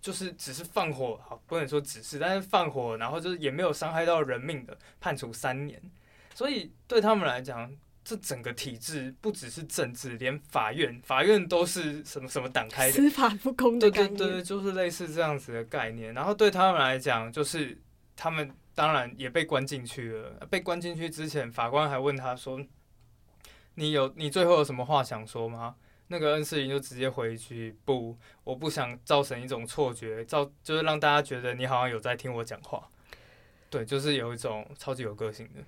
[0.00, 5.80] 就是只是放火，好不能说只是，但是放火，然后就是也没有伤害到人命的，判处三年。
[6.34, 7.72] 所以对他们来讲，
[8.04, 14.16] 这整个体制不只是政治，连法院，法院都是什么什么党开的，司法不公的对概念。
[14.16, 16.12] 对对，就是类似这样子的概念。
[16.12, 17.80] 然后对他们来讲，就是
[18.16, 20.46] 他们当然也被关进去了。
[20.50, 22.60] 被关进去之前，法官还问他说
[23.76, 25.76] ：“你有你最后有什么话想说吗？”
[26.08, 32.86] 那个恩世林就直接回一句：“不，我不想造成一种错觉，造就是让大家觉得你好像有在听我讲话。”
[33.70, 35.62] 对，就是有一种超级有个性的。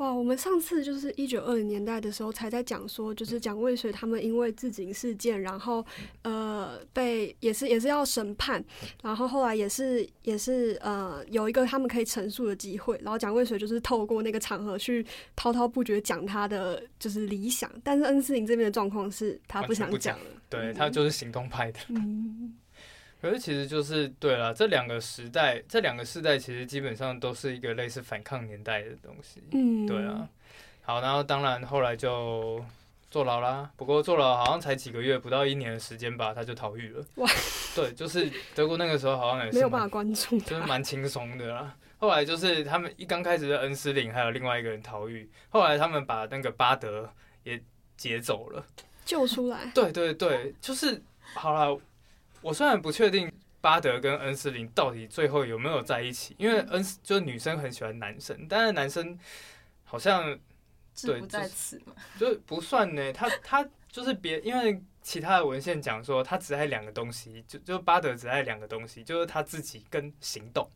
[0.00, 5.84] 哇，我们上次就是一九二零年代的时候才在讲说，就是蒋渭水他们因为自警事件，然后
[6.22, 8.64] 呃被也是也是要审判，
[9.02, 15.04] 然后后来也是也是呃有一个他们可以陈述的机会，然后蒋渭水就是透过那个场合去
[15.36, 21.78] 滔滔不绝讲他的就是理想，但是恩斯林这边的状况是他不想讲了，对他就是行动派的。
[21.90, 22.54] 嗯
[23.20, 29.42] 可是其实就是对了，这两个时代，这两个世代其实基本上都是一个类似反抗年代的东西。
[29.52, 30.26] 嗯，对啊，
[30.82, 32.64] 好，然后当然后来就
[33.10, 33.70] 坐牢啦。
[33.76, 37.04] 不过坐牢好像才几个月，不到一年的时间吧，他就逃狱了。
[37.16, 37.30] 哇，
[37.76, 41.76] 对，就是德国那个时候好像也是没有办法关注就是，蛮轻松的啦。
[41.98, 47.62] 后来就是他们一刚开始的恩斯林还有另外一个人逃狱，后来他们把那个巴德也
[47.98, 48.64] 劫走了。
[49.04, 51.02] 救出来，对对对，就是
[51.34, 51.78] 好了。
[52.42, 59.18] 我虽然不确定巴德跟恩斯林到底最后有没有在一起，因为恩斯就是女生很喜欢男生，但是男生
[59.84, 60.24] 好像
[61.02, 61.94] 对不对就是在此嘛。
[62.18, 63.12] 就不算呢。
[63.12, 70.70] 他他就是别，因为其他的文献讲说他只爱两个东西，就就巴德只爱两个东西，就是他自己跟行动，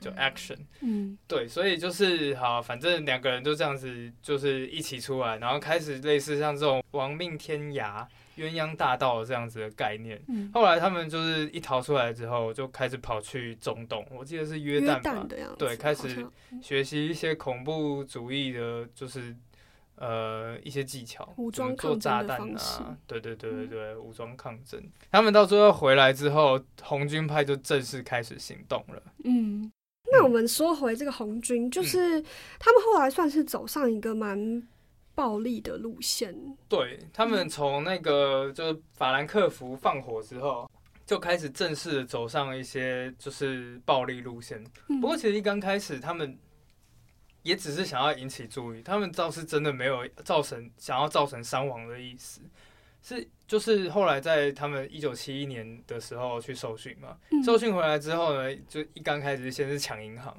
[0.00, 0.58] 就 action。
[0.80, 8.06] 嗯对，所以就是好，反正两个人就这样子，就是一起出来，然后开始类似像这种亡命天涯、
[8.40, 10.20] 鸳鸯大道这样子的概念。
[10.28, 15.26] 嗯，后来他们就是一逃出来之后，就开始跑去中东，我记得是约约旦吧
[15.58, 16.26] 对开始
[16.62, 19.36] 学习一些恐怖主义的，就是
[19.96, 24.82] 呃一些技巧，武装抗争做炸弹啊，对对对对对，武装抗争。
[25.10, 29.02] 他们到最后回来之后，红军派就正式开始行动了。
[29.24, 29.70] 嗯，
[30.10, 32.20] 那我们说回这个红军，就是
[32.58, 34.62] 他们后来算是走上一个蛮
[35.14, 36.34] 暴力的路线。
[36.68, 40.70] 对他们嗯从那个就是法兰克福放火之后，
[41.06, 44.62] 就开始正式的走上一些就是暴力路线。
[44.88, 46.38] 嗯不过其实一刚开始他们
[47.42, 52.40] 也只是想要引起注意，他们倒是真的没有造成想要造成伤亡的意思。
[53.02, 60.36] 是，就是后来在他们一九七一年的时候去受训嘛，嗯受训回来之后呢，就一刚开始先是抢银行，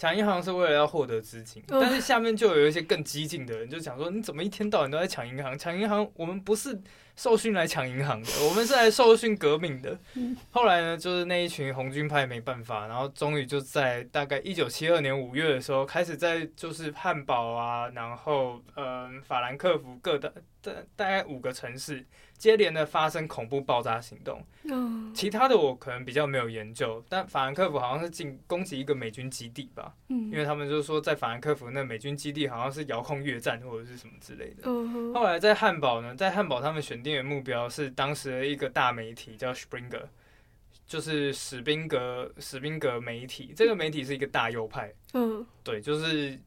[0.00, 5.58] 抢银行是为了要获得资金，嗯但是下面就有一些更激进的人就讲说，你怎么一天到晚都在抢银行？
[5.58, 6.80] 抢银行，我们不是
[7.16, 9.98] 受训来抢银行的，我们是来受训革命的。
[10.16, 20.30] 嗯后来呢，就是那一群红军派没办法，然后终于就在大概一九七二年五月的时候，开始在就是汉堡啊，然后嗯法兰克福各大
[20.62, 22.02] 大大概五个城市
[22.40, 24.42] 接连的发生恐怖爆炸行动。
[24.64, 34.64] 嗯其他的我可能比较没有研究，但法兰克福好像是进攻击一个美军基地吧，嗯因为他们就是说在法兰克福那美军基地好像是遥控越战或者是什么之类的。
[35.12, 40.04] 后来在汉堡呢，在汉堡他们选定的目标是当时的一个大媒体叫 Springer，
[40.86, 46.38] 就是史宾格史宾格媒体，这个媒体是一个大右派，嗯对，就是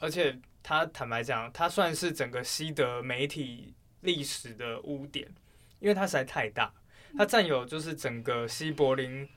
[0.00, 5.28] 而且他坦白讲，他算是整个西德媒体历史的污点，
[5.80, 6.72] 因为它实在太大，
[7.16, 9.28] 它占有就是整个西柏林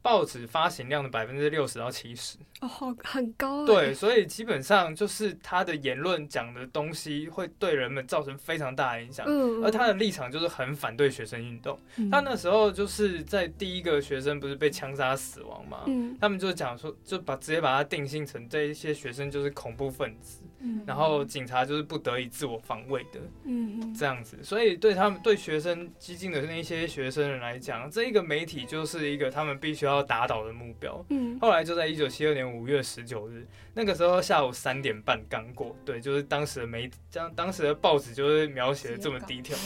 [0.00, 2.38] 报纸发行量的百分之六十到七十。
[2.60, 9.24] 哦，好很高哎，对，所以基本上就是他的言论讲的东西会对人们造成非常大的影响。
[9.28, 11.78] 嗯，而他的立场就是很反对学生运动。
[11.96, 24.36] 嗯他那时候就是在第一个学生不是被枪杀死亡嘛，嗯他们就讲说，就把直接把他定性成这一些学生就是恐怖分子，嗯然后警察就是不得已自我防卫的嗯嗯这样子。
[24.42, 31.04] 所以对他们对学生激进的那些学生人来讲，这一个媒体就是一个他们必须要打倒的目标。
[31.10, 39.56] 嗯后来就在一九七二年五月十九日，那个时候下午三点半刚过，对，就是当时的媒，将当时的报纸就是描写的这么低调，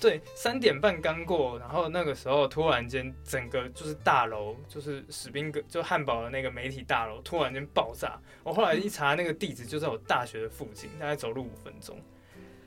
[0.00, 11.98] 对，三点半刚过，然后那个时候突然间整个就是大楼，就是史宾格就汉堡的那个媒体大楼突然间爆炸，我后来一查那个地址就在我大学的附近，大概走路五分钟。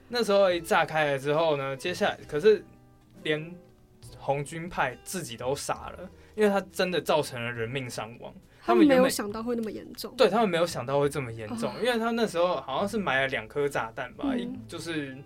[0.10, 2.64] 那时候一炸开了之后呢，接下来可是
[3.24, 3.56] 连
[4.18, 8.34] 红军派自己都傻了，因为他真的造成了人命伤亡。
[8.66, 15.18] 他们没有想到会那么严重，对他们没有想到会这么严重哦，因为他那时候好像是埋了两颗炸弹吧，嗯一就是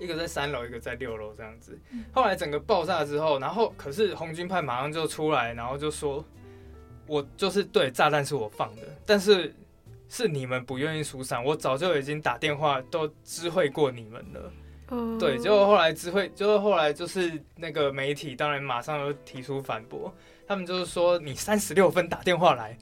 [0.00, 2.04] 一个在三楼，一个在六楼这样子嗯。
[2.12, 6.24] 后来整个爆炸之后，然后可是红军派马上就出来，然后就说
[7.06, 9.54] ：“我就是对炸弹是我放的，但是
[10.08, 14.52] 是你们不愿意疏散，我早就已经打电话都知会过你们了。”
[15.18, 20.14] 对，结果后来知会，就是后来就是那个媒体，当然马上就提出反驳，
[20.46, 22.76] 他们就是说你三十六分打电话来，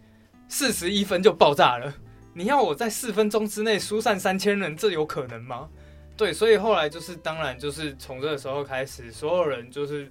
[0.48, 1.92] 四十一分就爆炸了，
[2.34, 5.68] 你要我在四分钟之内疏散三千人，这有可能吗？
[6.16, 10.11] 对，所以后来就是当然就是从这个时候开始，所有人就是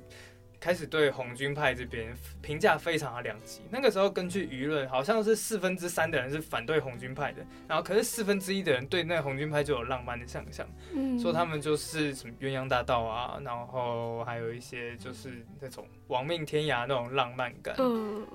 [0.59, 3.61] 开始对红军派这边评价非常的两极。
[3.69, 10.67] 那个时候根据舆论，好像是四分之三的人是反对红军派的，然后可是四分之一的人对那红军派就有浪漫的想象。
[10.93, 17.75] 嗯说他们就是什么鸳鸯大道啊，然后还有一些就是那种亡命天涯那种浪漫感。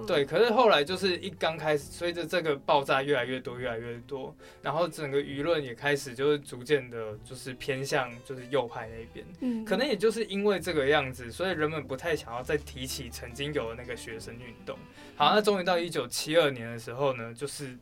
[0.06, 9.26] 对，可是后来就是一刚开始，随着这个爆炸越来越多，越来越多，然后整个舆论也开始就是逐渐的，就是偏向就是右派那边。
[9.40, 14.78] 嗯可能也就是因为这个样子，所以人们不太想要再提起曾经有的那个学生运动。
[15.16, 17.76] 好，那终于到一九七二年的时候呢，就是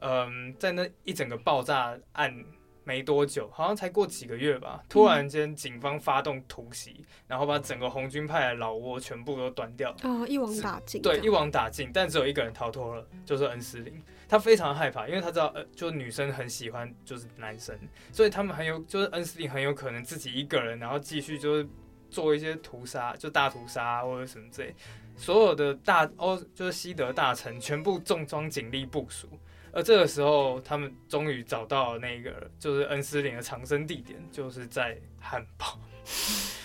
[0.00, 2.44] 嗯，在那一整个爆炸案
[2.86, 9.92] 没多久，好像才过几个月吧，突然间警方发动突袭，然后把整个红军派的老窝全部都端掉。
[10.04, 14.00] 哦一网打尽对，一网打尽，但只有一个人逃脱了，就是恩斯林。
[14.28, 17.76] 他非常害怕，因为他知道，呃，就是女生很喜欢就是男生，
[18.12, 21.68] 所以他们很有，就是恩斯林很有可能自己一个人，然后继续就是
[22.08, 24.72] 做一些屠杀，就大屠杀或者什么之类。
[25.16, 29.28] 所有的大欧就是西德大臣全部重装警力部署，
[29.76, 35.78] 而这个时候他们终于找到了那个就是恩斯林的藏身地点，就是在汉堡。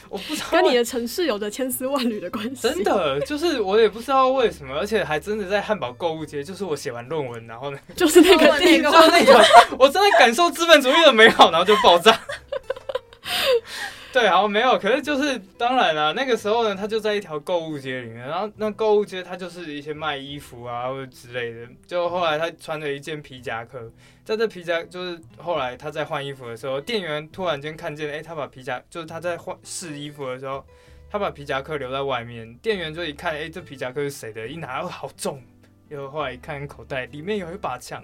[0.08, 9.46] 我不知道跟你的城市有着千丝万缕的关系，真的，就是我也不知道为什么，而且还真的在汉堡购物街，就是我写完论文，然后呢，就是那个地 那个方，就是那个，
[9.78, 12.18] 我真的感受资本主义的美好，然后就爆炸。
[14.14, 21.66] 对，好没有，可是就是当然啦、那个时候呢，他就在一条购物街里面，然后那购物街它就是一些卖衣服啊或者之类的。
[21.88, 23.90] 就后来他穿着一件皮夹克，
[24.26, 30.66] 在这皮夹就是后来他在换衣服的时候，店员突然间看见，哎、他把皮夹就是他在换试衣服的时候，
[31.10, 34.46] 他把皮夹克留在外面，店员就一看，哎、这皮夹克是谁的？
[34.46, 35.42] 一拿，哦，好重。
[35.92, 38.02] 然后后来一看口袋里面有一把枪，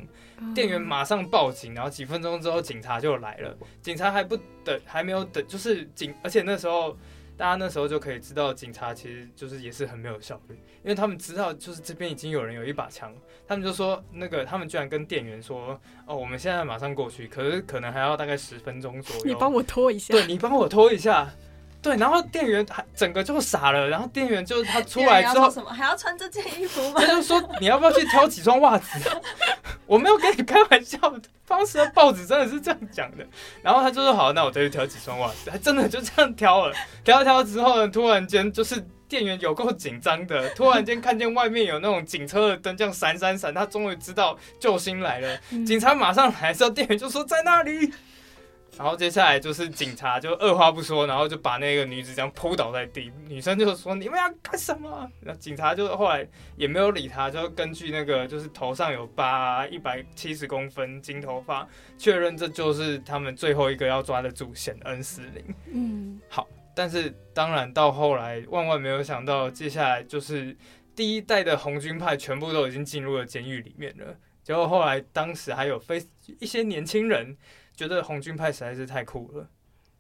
[0.54, 3.58] 店员马上报警，然后几分钟之后警察就来了。
[3.82, 6.98] 警察还不等，还没有等，就是警，而且那时候
[7.38, 13.16] 大家那时候就可以知道，警察其实就是也是很没有效率，因为他们知道就是这边已经有人有一把枪，
[13.48, 19.24] 他们就说那个他们居然跟店员说，哦，我们现在马上过去，可是可能还要大概十分钟左右。
[19.26, 21.30] 你帮我拖一下，对你帮我拖一下。
[21.82, 27.08] 对，然后店员还整个就傻了，然后店员就他出来之后什么还要穿这件衣服吗他？
[27.08, 28.88] 就说你要不要去挑几双袜子？
[29.86, 33.26] 我没有跟你开玩笑的，当时的报纸真的是这样讲的。
[33.62, 36.76] 然后他就说好，那我再去挑几双袜子，他真的就这样挑了。
[37.06, 45.40] 挑一挑之后呢，突然间就是店员有够紧张的，突然间看见外面有那种警车的灯这样闪闪闪，他终于知道救星来了。
[45.52, 47.94] 嗯警察马上来之后，店员就说在那里。
[48.78, 53.12] 然后接下来就是警察就二话不说，然后就把那个女子这样扑倒在地。
[53.28, 61.68] 女生就说：“你们要干什么？”然后警察就后来也没有理他，就根据那个就是头上有疤，一百七十公分金头发，
[61.98, 65.44] 确认这就是他们最后一个要抓的主嫌恩斯林。
[65.74, 70.56] 嗯好但是当然到后来，万万没有想到，接下来就是
[70.96, 74.16] 第一代的红军派全部都已经进入了监狱里面了。
[74.44, 76.02] 结果后来，当时还有非
[76.40, 77.36] 一些年轻人
[77.78, 79.48] 觉得红军派实在是太酷了，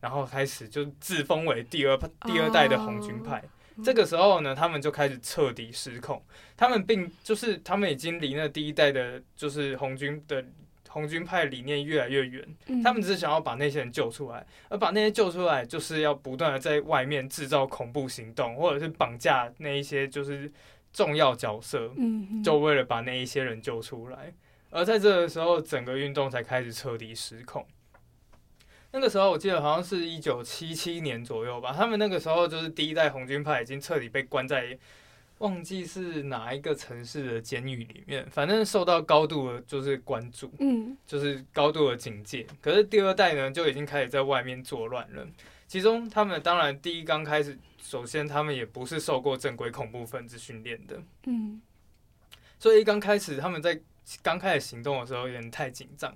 [0.01, 3.41] 然后开始就自封为第二第二代的红军派。
[3.83, 6.19] 这个时候呢，他们就开始彻底失控。
[6.57, 10.43] 他们并就是他们已经离那第一代的，就是红军的
[10.89, 12.43] 红军派理念越来越远。
[12.83, 20.51] 他们只是想要把那些人救出来，而把那些救出来，就是要不断的在外面制造恐怖行动，或者是绑架那一些就是
[20.91, 21.91] 重要角色，
[22.43, 24.33] 就为了把那一些人救出来。
[24.77, 27.65] 而在这个时候，整个运动才开始彻底失控。
[28.91, 34.77] 那个时候我记得好像是一九七七年左右吧，他们那个时候就是第一代红军派已经彻底被关在
[35.39, 42.45] 忘记是哪一个城市的监狱里面，反正受到高度的就是关注，嗯，就是高度的警戒。
[42.61, 45.27] 可是第二代呢就已经开始在外面作乱了。
[45.67, 51.59] 其中他们当然第一刚开始，首先他们也不是受过正规恐怖分子训练的，嗯，
[52.59, 53.81] 所以刚开始他们在
[54.21, 56.13] 刚开始行动的时候有点太紧张。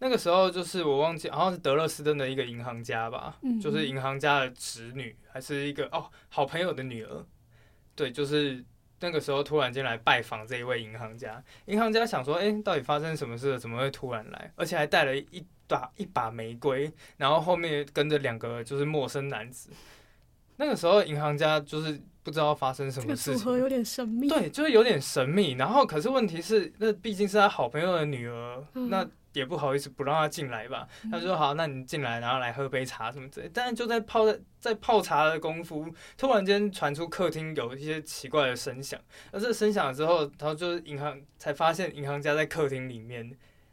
[0.00, 7.26] 那个时候就是我忘记，好像是德勒斯登的一个银行家吧，就是银行家的侄女，还是一个哦好朋友的女儿。
[7.96, 8.64] 对，就是
[9.00, 11.42] 那个时候突然间来拜访这一位银行家。
[11.66, 13.58] 银行家想说，哎，到底发生什么事了？
[13.58, 14.52] 怎么会突然来？
[14.54, 19.70] 而且还带了一把一把玫瑰，然后后面跟着两个就是陌生男子。
[20.58, 24.28] 那个时候银行家就是不知道发生什么事情，组合有点神秘。
[24.28, 25.52] 对，就是有点神秘。
[25.52, 29.08] 然后可是问题是，那毕竟是他好朋友的女儿，那。
[29.34, 33.48] 也不好意思不让他进来吧，他说好，那你进来，然后来喝杯茶什么之类。
[33.52, 38.98] 但是就在泡在在泡茶的功夫，突然间传出客厅有一些奇怪的声响，
[39.30, 43.30] 而这声响之后，然后就是银行才发现银行家在客厅里面。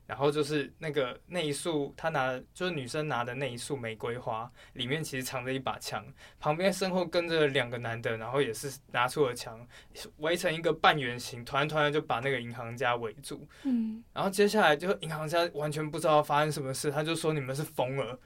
[0.07, 6.05] 然后就是那个那一束，他拿就是女生拿的那一束玫瑰花，里面其实藏着一把枪，
[6.39, 9.67] 旁边身后跟着两个男的，然后也是拿出了枪，
[10.17, 13.47] 围成一个半圆形，团团的就把那个银行家围住。
[13.63, 18.19] 嗯，然后接下来就银行家完全不知道发生什么事，他就说你们是疯了。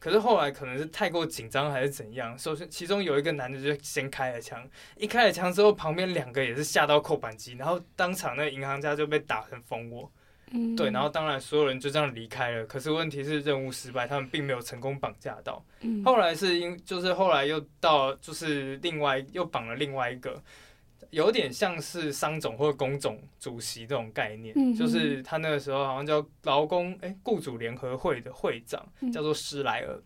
[0.00, 4.64] 可是后来可能是太过紧张还是怎样，首先其中有一个男的就先开了枪，
[4.96, 10.10] 一开了枪之后，旁边两个也是吓到扣扳机，然后当场那个银行家就被打成蜂窝。
[10.76, 12.64] 对，然后当然所有人就这样离开了。
[12.66, 15.64] 可是问题是任务失败，他们并没有成功绑架到。
[16.04, 20.42] 后来是因就是后来又到就是另外又绑了另外一个，
[21.10, 30.00] 有点像是商总或者工总主席这种概念，就是他那个时候好像叫劳工哎雇主联合会的会长，叫做施莱尔。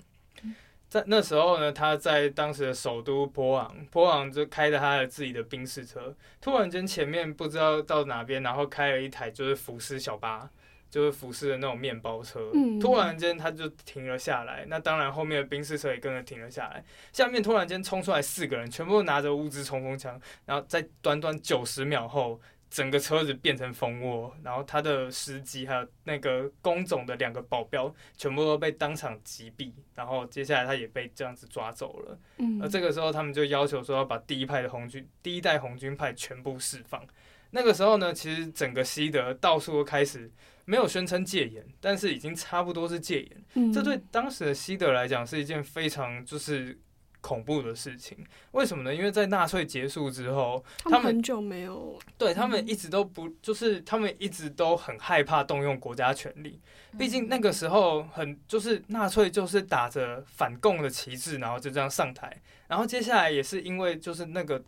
[0.93, 10.51] 在那时候呢，他在当时的首都波昂，波昂就开着他的自己的宾士车，突然间前面不知道到哪边，然后开了一台就是福斯小巴，
[10.91, 22.39] 就是福斯的那种面包车，突然间他就停了下来，那当然后面的宾士车也跟着停了下来，下面突然间冲出来四个人，全部拿着物资冲锋枪，然后在短短九十秒后。
[22.73, 32.19] 整个车子变成蜂窝，然后他的司机还有那个工总的两个保镖全部都被当场击毙，然后接下来他也被这样子抓走了。
[32.39, 37.07] 嗯，而这个时候他们就要求说要把第一派的红军、第一代红军派全部释放。
[37.51, 40.33] 那个时候呢，其实整个西德到处都开始
[40.65, 43.45] 没有宣称戒严，但是已经差不多是戒严。
[43.53, 46.79] 嗯，这对当时的西德来讲是一件非常就是。
[47.23, 48.19] 恐怖的事情，
[48.51, 48.93] 为什么呢？
[48.93, 56.61] 因为在纳粹结束之后，他们很久没有对他们一直都不，就是他们一直都很害怕动用国家权力。
[56.99, 62.37] 毕竟那个时候很就是纳粹就是打着反共的旗帜，然后就这样上台。
[62.67, 64.61] 然后接下来也是因为就是那个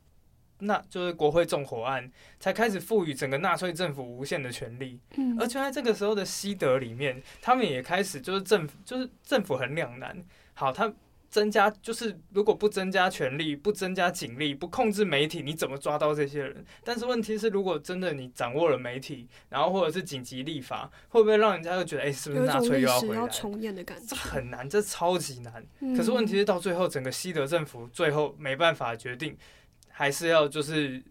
[0.61, 5.01] 那就是国会纵火案，才开始赋予整个纳粹政府无限的权利。
[5.17, 10.17] 嗯，而就在这个时候的西德里面，他们也开始就是政府就是政府很两难。
[10.55, 10.91] 好，他。
[11.35, 16.65] 增加就是，如果不增加权力，不增加警力，不控制媒体，你怎么抓到这些人？
[16.85, 23.27] 但是问题是，如果真的你掌握了媒体，然后或者是紧急立法，会不会让人家又觉得，哎，是不是纳粹又要回来？
[23.27, 25.67] 重演的感觉，这很难，这超级难。
[25.97, 29.37] 可是问题是，到最后，整个西德政府最后没办法决定，
[29.89, 31.03] 还是要就是。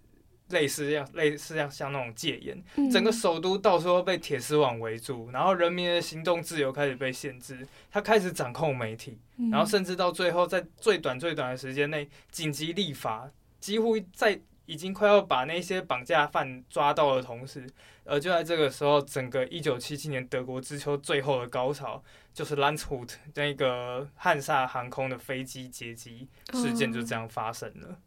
[0.53, 9.17] 类似这样，类似像像那种戒严，整个首都到时候被铁丝网围住，然后人民的行动自由开始被限制，他开始掌控媒体，
[9.51, 13.29] 然后甚至到最后，在最短最短的时间内紧急立法，
[13.59, 17.69] 几乎在已经快要把那些绑架犯抓到的同时，
[18.05, 22.01] 而就在这个时候，整个一九七七年德国之秋最后的高潮，
[22.33, 27.99] 就是兰茨胡特那个汉萨航空的飞机劫机事件就这样发生了。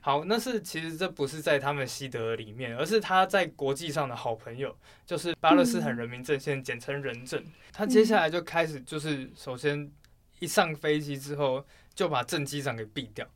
[0.00, 7.44] 好，那是其实这不是在他们西德里面，而是他在国际上的好朋友，就是巴勒斯坦人民阵线，简称人阵。
[7.72, 9.90] 他接下来就开始，就是首先
[10.38, 11.64] 一上飞机之后。
[11.92, 13.26] 就把正机长给毙掉，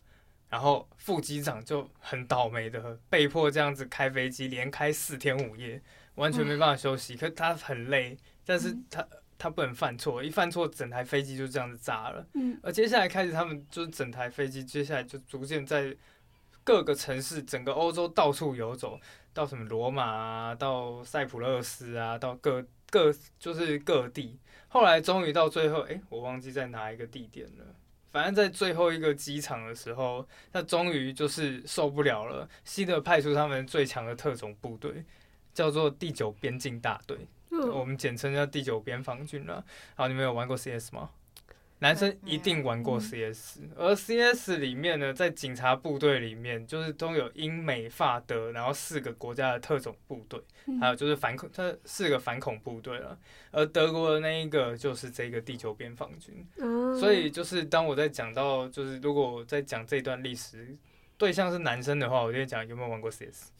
[0.48, 5.82] 然后副机长就很倒霉的被迫这样子开飞机，连开四天五夜，
[6.14, 7.14] 完全没办法休息。
[7.14, 8.16] 可他很累，
[8.46, 12.26] 但是他他不能犯错，一犯错整台飞机就这样子炸了。
[12.34, 15.94] 嗯而接下来开始，他们就是整台飞机，接下来就逐渐在
[16.64, 18.98] 各个城市，整个欧洲到处游走，
[19.32, 24.38] 到什么罗马啊，到塞浦路斯啊，到各各就是各地。
[24.68, 27.64] 后来终于到最后，诶，我忘记在哪一个地点了。
[28.10, 32.48] 反正在最后一个机场的时候，他终于就是受不了了。
[32.64, 35.04] 希特派出他们最强的特种部队，
[35.52, 37.18] 叫做第九边境大队。
[37.50, 39.64] 我嗯，们简称叫第九边防军了。
[39.94, 41.10] 好，你们有玩过 CS 吗？
[41.84, 50.80] 男生一定玩过 CS，而 CS 里面呢，在警察部队里面，就是都有英美法德，然后四个国家的特种部队，嗯。
[50.80, 53.18] 还有就是反恐，这四个反恐部队了。
[53.50, 56.34] 而德国的那一个就是这个地球边防军。
[56.56, 56.98] 哦。
[56.98, 60.74] 所以就是当我在讲到，就是如果我在讲这段历史
[61.18, 63.50] 对象是男生的话，我就会讲有没有玩过 CS，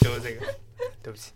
[0.00, 0.46] 就是这个，
[1.04, 1.32] 对不起，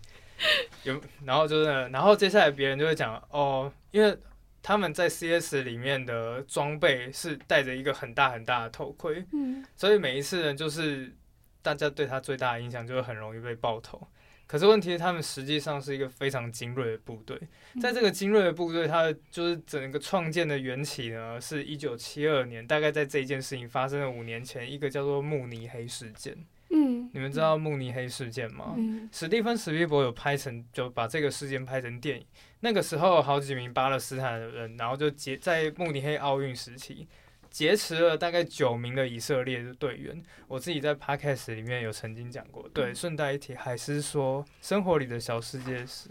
[0.81, 4.17] 有，然后就是，然后接下来别人就会讲哦，因为
[4.61, 11.13] 他们在 CS 里面的装备是戴着一个很大很大的头盔，嗯所以每一次呢，就是
[11.61, 14.07] 大家对他最大的影响就是很容易被爆头。
[14.45, 17.39] 可是问题是，他们实际上是一个非常精锐的部队，
[17.79, 26.35] 在这个精锐的部队，它的就是整个创建的缘起呢，是一九七二年，大概在这一件事情发生了五年前，一个叫做慕尼黑事件。
[26.71, 28.73] 嗯你们知道慕尼黑事件吗？
[28.75, 32.25] 嗯史蒂芬史皮伯有拍成，就把这个事件拍成电影。
[32.61, 37.07] 那个时候，好几名巴勒斯坦的人，然后就劫在慕尼黑奥运时期
[37.49, 40.21] 劫持了大概九名的以色列的队员。
[40.47, 42.67] 我自己在 podcast 里面有曾经讲过。
[42.73, 46.09] 对，顺带一提，还是说生活里的小世界是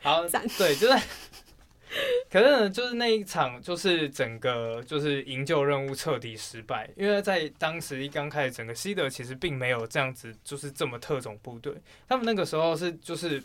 [0.00, 0.26] 好，
[0.58, 1.02] 对，就是。
[2.30, 11.74] 可是呢，就是那一场，就是整个就是营救任务彻底失败，因为在当时一刚开始，整个西德其实并没有这样子，就是这么特种部队。
[12.08, 13.42] 他们那个时候是就是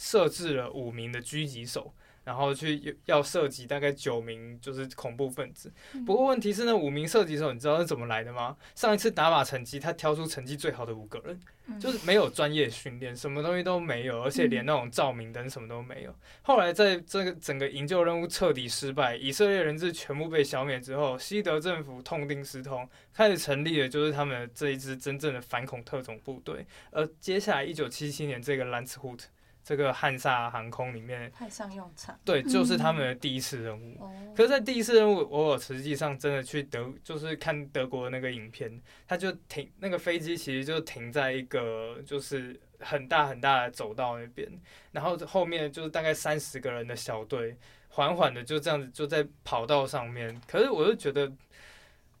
[0.00, 1.92] 设置了五名的狙击手，
[2.24, 5.70] 然后去要涉及大概九名就是恐怖分子。
[6.06, 8.56] 不过问题是那，五名射击手你知道是怎么来的吗？
[8.74, 16.14] 上一次打靶成绩，他挑出成绩最好的五个人，嗯就是没有专业训练，什么东西都没有，而且连那种照明灯什么都没有。
[16.40, 26.64] 后来在这个整个营救任务彻底失败，以色列人质全部被消灭之后，西德政府痛定思痛，开始成立了就是他们这一支真正的反恐特种部队。
[26.90, 29.26] 而接下来一九七七年这个兰茨胡特
[29.70, 34.02] 这个汉萨航空里面，派上用场对，就是他们的第一次任务。
[34.02, 34.12] 哦。
[34.36, 38.68] 可是，在第一次任务，我有实际上真的去德，就是看德国的那个影片，
[39.06, 44.50] 它就停那个飞机，其实就停在一个就是很大很大的走道那边，
[44.90, 47.56] 然后后面就是大概三十个人的小队，
[47.90, 50.36] 缓缓的就这样子就在跑道上面。
[50.48, 51.30] 可是我就觉得，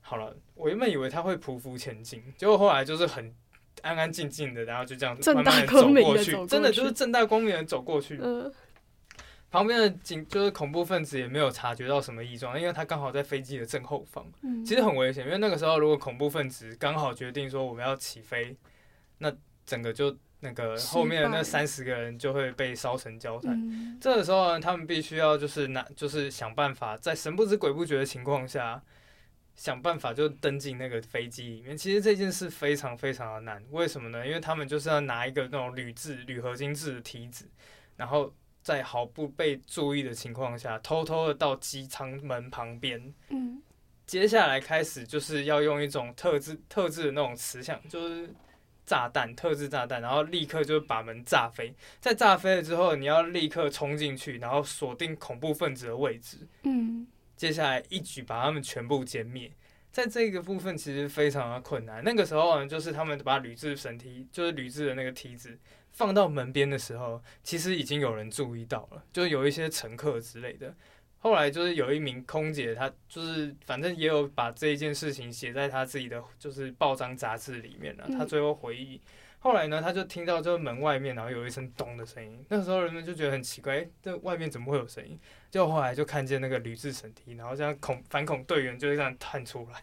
[0.00, 3.34] 好了，我原本以为他会匍匐前进，结果后来就是很
[3.82, 8.18] 安安静静的，然后就这样子慢慢走过去真的就是正大光明的走过去。
[8.22, 8.52] 嗯
[9.52, 15.24] 旁边的警就是恐怖分子也没有察觉到什么异状，因为他刚好在飞机的正后方，嗯，其实很危险。
[15.26, 18.56] 因为那个时候如果恐怖分子刚好决定说我们要起飞，
[19.18, 19.32] 那
[19.66, 23.52] 整个就那个后面的那三十个人就会被烧成焦炭。
[23.52, 28.80] 嗯这个时候呢，他们必须要就是拿就是想办法在神不知鬼不觉的情况下。
[29.56, 33.62] 想办法就登进那个飞机里面，其实这件事非常非常的难。
[33.70, 34.26] 为什么呢？
[34.26, 37.48] 因为他们就是要拿一个那种铝制、铝合金制的梯子，
[37.96, 38.32] 然后
[38.62, 43.14] 在毫不被注意的情况下，偷偷的到机舱门旁边。
[43.28, 43.62] 嗯
[44.06, 48.28] 接下来开始就是要用一种特制特制的那种磁响，就是
[48.84, 51.72] 炸弹特制炸弹，然后立刻就把门炸飞。
[52.00, 56.38] 在炸飞了之后，你要立刻冲进去，然后锁定恐怖分子的位置。
[56.64, 57.06] 嗯
[57.40, 59.50] 接下来一举把他们全部歼灭。
[59.90, 62.04] 在这个部分其实非常的困难。
[62.04, 65.58] 那个时候呢，就是他们把铝制绳梯，就是铝制的那个梯子
[65.90, 70.76] 放到门边的时候，其实已经有人注意到了，就是有一些乘客之类的。
[71.16, 78.04] 后来就是有一名空姐，她就是反正也有把这一件事情写在她自己的就是报章杂志里面了。
[78.06, 79.00] 嗯她最后回忆，
[79.38, 85.18] 后来呢，她就听到就是门外面然后有一声咚的声音，那时候人们就觉得很奇怪，诶这外面怎么会有声音？
[85.50, 89.82] 就后来就看见那个铝制绳梯，然后这样恐反恐队员就这样探出来，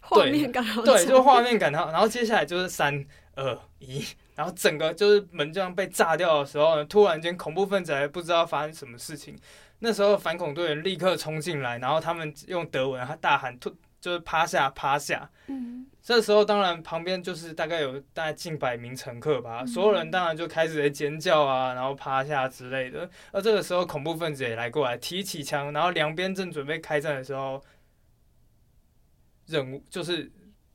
[0.00, 3.04] 画面感好对，就画面感到，然后接下来就是三
[3.36, 9.38] 二一，然后整个就是门这样被炸掉的时候呢，突然间恐怖分子还不知道发生什么事情，
[9.78, 23.08] 那时候反恐队员立刻冲进来，然后他们用德文他大喊突就是趴下趴下，嗯这时候当然旁边就是大概有大概近百名乘客吧，所有人当然就开始在尖叫啊，然后趴下之类的。
[23.32, 27.62] 而这个时候恐怖分子也来过来，提起枪，然后两边正准备开战的时候，
[29.46, 30.30] 任务，就是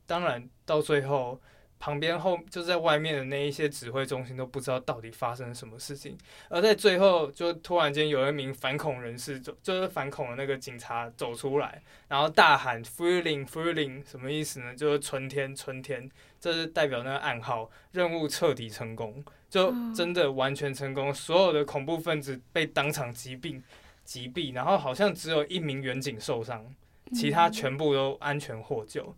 [0.06, 1.42] 当然到最后。
[1.80, 6.18] 旁边后就在外面的那一些指挥中心都不知道到底发生了什么事情，
[6.50, 14.74] 而在最后就突然间有一名反恐人士走，就是反恐的那个警察走出来，然后大喊 “freeing freeing”，什么意思呢？
[14.76, 16.10] 就是春天春天，
[16.40, 23.62] 这是代表那个暗号，任务彻底成功，就真的完全成功，所有的恐怖分子被当场击毙
[24.04, 26.66] 击毙，然后好像只有一名远警受伤，
[27.14, 29.16] 其他全部都安全获救。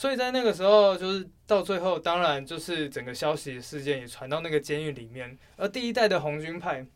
[0.00, 6.86] 所以在那个时候，就是到最后，当然就是整个消息事件也传到那个监狱里面，而第一代的红军派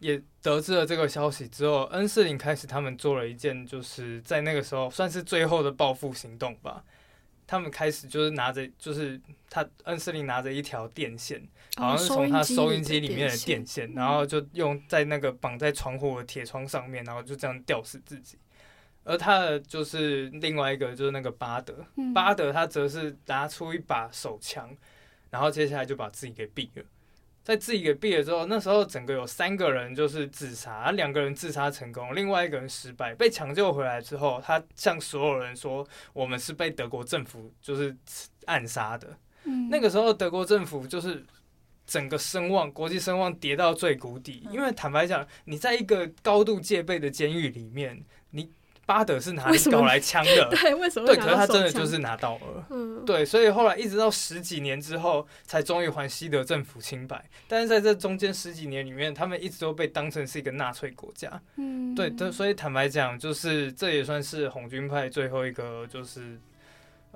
[0.00, 6.84] 也得知了这个消息之后，恩世林开始他们做了一件，就是在那个时候算是最后的报复行动吧。
[7.46, 11.42] 他们开始就是拿着，就是他恩世林拿着一条电线，
[11.78, 18.36] 好像是从他收音机里面的电线，然后就用在那个绑在窗户的铁窗上面，然后就这样吊死自己。
[19.08, 24.76] 而他的就是另外一个，就是那个巴德，巴德他则是拿出一把手枪，
[25.30, 26.84] 然后接下来就把自己给毙了。
[27.44, 33.14] 在自己给毙了之后，那时候整个有三个人就是自杀，两个人自杀成功，另外一个人失败。
[33.14, 37.96] 被抢救回来之后，他向所有人说：“我们是被德国政府就是
[38.46, 39.16] 暗杀的。”
[39.70, 41.24] 那个时候德国政府就是
[41.86, 44.44] 整个声望，国际声望跌到最谷底。
[44.50, 48.15] 因为坦白讲，你在一个高度戒备的监狱里面，你。
[48.86, 50.48] 巴德是哪里搞来枪的？
[50.54, 51.06] 对，为什么？
[51.06, 52.64] 对，可是他真的就是拿到了。
[52.70, 57.22] 嗯，对，所以后来一直到十几年之后，才终于还西德政府清白。
[57.48, 61.28] 但是在这中间十几年里面，他们一直都被当成是一个纳粹国家。
[61.56, 66.38] 嗯，对，对，所以坦白讲，就是这也算是红军派最后一个就是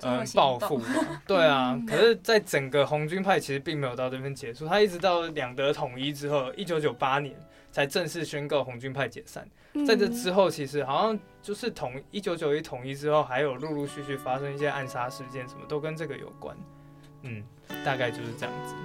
[0.01, 0.81] 嗯报复。
[1.25, 7.33] 对啊， 可是，在整个红军派其实并没有到这边结束，他一直到两德统一之后，一九九八年
[7.71, 9.49] 才正式宣告红军派解散。
[9.87, 16.55] 在这之后，其实好像就是统一九九一统一之后，还有陆陆续续发生一些暗杀事件，什么都跟这个有关。
[17.21, 17.41] 嗯，
[17.85, 18.75] 大概就是这样子。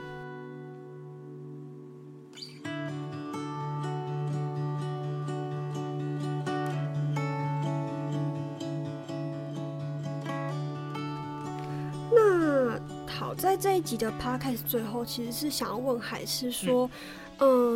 [12.13, 12.79] 那
[13.09, 16.87] 好，在这一集的 podcast 最后，其实是想要问海是说。
[16.87, 16.91] 嗯，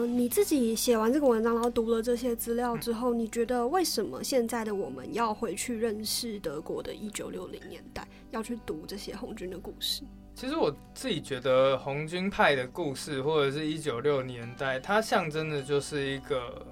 [0.07, 10.03] 你自己写完这个文章，然后读了这些资料之后，你觉得为什么现在的我们要回去认识德国的一九六零年代，要去读这些红军的故事？
[10.35, 16.67] 其实我自己觉得红军派的故事，或者是一九六年代，它象征的就是一个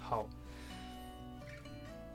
[0.00, 0.26] 好，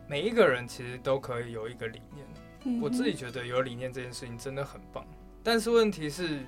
[0.07, 2.81] 每一个人其实都可以有一个理念。
[2.81, 5.05] 我自己觉得有理念这件事情真的很棒，
[5.43, 6.39] 但是问题是。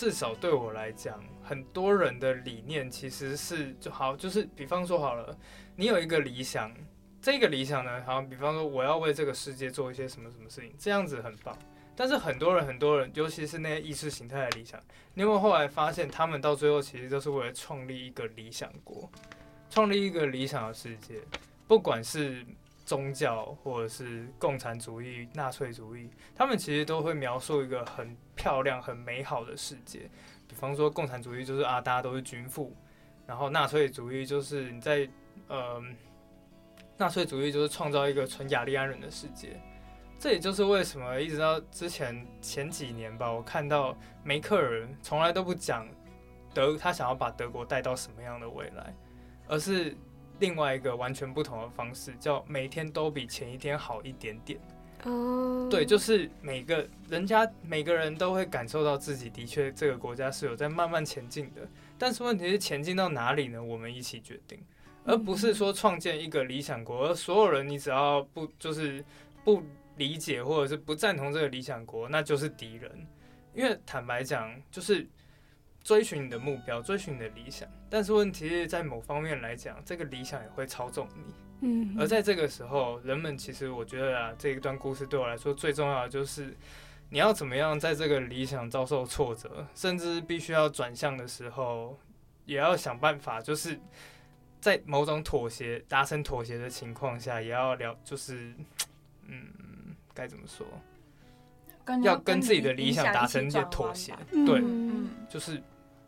[0.00, 5.38] 至少对我来讲，很多人的理念其实是就好，就是比方说好了，
[5.76, 6.74] 你有一个理想，
[7.20, 11.54] 这个理想呢，好，比方说我要为这个世界做一些什么什么事情，这样子很棒。
[11.94, 14.80] 但是很多人，很多人，尤其是那些意识形态的理想，
[15.12, 19.06] 你有没有后来发现，他们到最后其实都是为了创立一个理想国，
[19.68, 21.20] 创立一个理想的世界，
[21.68, 22.42] 不管是。
[22.90, 30.10] 宗教或者是共产主义、纳粹主义，他们其实都会描述一个很漂亮、很美好的世界。
[30.48, 32.72] 比方说，共产主义就是啊，大家都是军富；
[33.28, 35.08] 然后纳粹主义就是你在
[35.46, 35.80] 呃，
[36.96, 39.60] 纳粹主义就是创造一个纯雅利安人的世界。
[40.18, 45.86] 这也就是为什么一直到之前前几年吧，我看到梅克尔从来都不讲
[46.52, 48.92] 德，他想要把德国带到什么样的未来，
[49.46, 49.96] 而是。
[50.40, 54.58] 另外一个完全不同的方式，叫每天都比前一天好一点点。
[55.04, 61.66] 哦，对，就是每个人家每个人都会感受到自己的确这个国家是有在慢慢前进的。
[61.96, 63.62] 但是问题是前进到哪里呢？
[63.62, 64.58] 我们一起决定，
[65.04, 69.04] 而不是说创建一个理想国，而所有人你只要不就是
[69.44, 69.62] 不
[69.96, 73.06] 理解或者是不赞同这个理想国，那就是敌人。
[73.54, 75.06] 因为坦白讲，就是。
[75.82, 81.34] 追寻你的目标，追寻你的理想，但是问题是在某方面来讲，这个理想也会操纵你。
[81.62, 86.56] 嗯，而在这个时候，人们其实我觉得啊，这一段故事对我来说最重要的就是，
[87.10, 91.98] 你要怎么样在这个理想遭受挫折，甚至必须要转向的时候，
[92.46, 93.78] 也要想办法，就是
[94.60, 98.54] 在某种妥协、达成妥协的情况下，也要了，就是，
[99.26, 99.46] 嗯，
[100.14, 100.66] 该怎么说？
[102.02, 104.62] 要跟自己的理想达成一些妥协，对，
[105.28, 105.62] 就是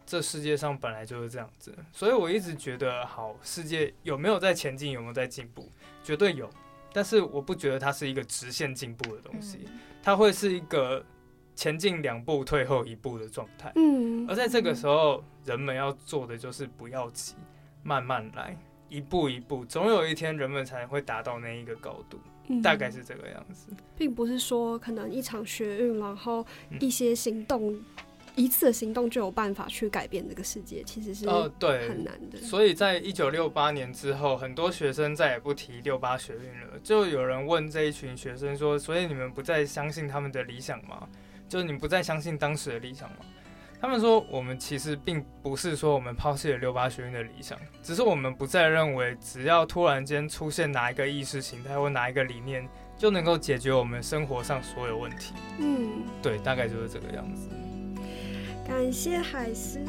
[0.04, 5.70] 这世界上本来就是这样子，所以我一直觉得，好，世界有没有在前进，有没有在进步，
[6.02, 6.50] 绝对有，
[6.92, 9.66] 但是我不觉得它是一个直线进步的东西，
[10.02, 11.04] 它会是一个
[11.54, 13.72] 前进两步退后一步的状态。
[13.76, 17.34] 嗯，而在这个时候，人们要做的就是不要急，
[17.82, 18.56] 慢慢来，
[18.88, 22.18] 一步一步，总有一天人们才会达到那一个高度，
[22.48, 23.72] 嗯大概是这个样子。
[23.96, 27.78] 并不是说可能一场学运，然后嗯一些行动，
[28.34, 32.38] 一次的行动就有办法去改变这个世界，其实是哦，对，很难的。
[32.38, 36.78] 所以在一九六八年之后，很多学生再也不提六八学运了。
[36.82, 41.08] 就有人问这一群学生说：“所以你们不再相信他们的理想吗？
[41.48, 43.16] 就是你们不再相信当时的理想吗？”
[43.82, 52.64] 他们说：“我们其实并不是说我们抛弃了六八学院的理想，只是我们不再认为只要突然间出现哪一个意识形态或哪一个理念，
[52.96, 55.34] 就能够解决我们生活上所有问题。
[55.58, 57.48] 嗯，”对，大概就是这个样子。
[58.64, 59.84] 感谢海狮。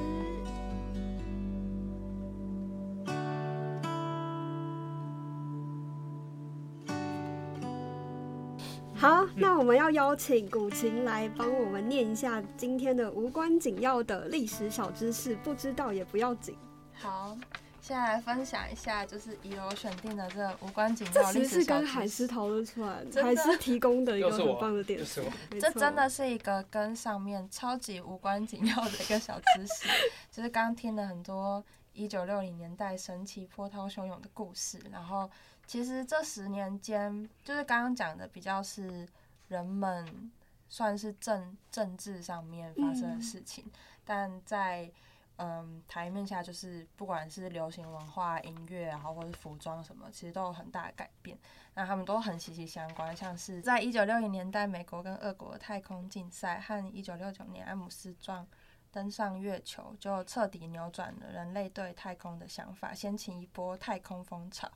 [9.04, 16.56] 好，那我们要邀请古琴来帮我们念一下今天的无关紧要的历史小知识，不知道也不要紧。
[16.94, 17.38] 好，
[17.82, 21.92] 现在来分享一下，就是以柔选定的这个无关紧这要历史小知识。
[21.92, 25.34] 海狮讨论出来的，海狮提供的一个很棒的点子就是我。
[25.52, 29.90] 没错这真的是一个跟上面超级无关紧要的一个小知识，
[30.32, 35.30] 就是刚听了很多一九六零年代神奇波涛汹涌的故事，然后
[35.66, 39.08] 其实这十年间，就是刚刚讲的比较是
[39.48, 40.32] 人们
[40.70, 43.66] 算是政政治上面发生的事情，
[44.04, 44.92] 但在
[45.38, 51.38] 嗯台面下，就是不管是流行文化、音乐然后，或者是服装什么，其实都有很大的改变。
[51.74, 58.46] 那他们都很息息相关，像是在一九六零年代，美国跟俄国的太空竞赛和一九六九年阿姆斯壮
[58.92, 64.70] 登上月球，就彻底扭转了人类对太空的想法，掀起一波太空风潮。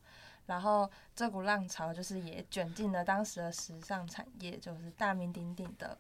[0.48, 5.96] 然后这股浪潮就是也卷进了当时的时尚产业，就是大名鼎鼎的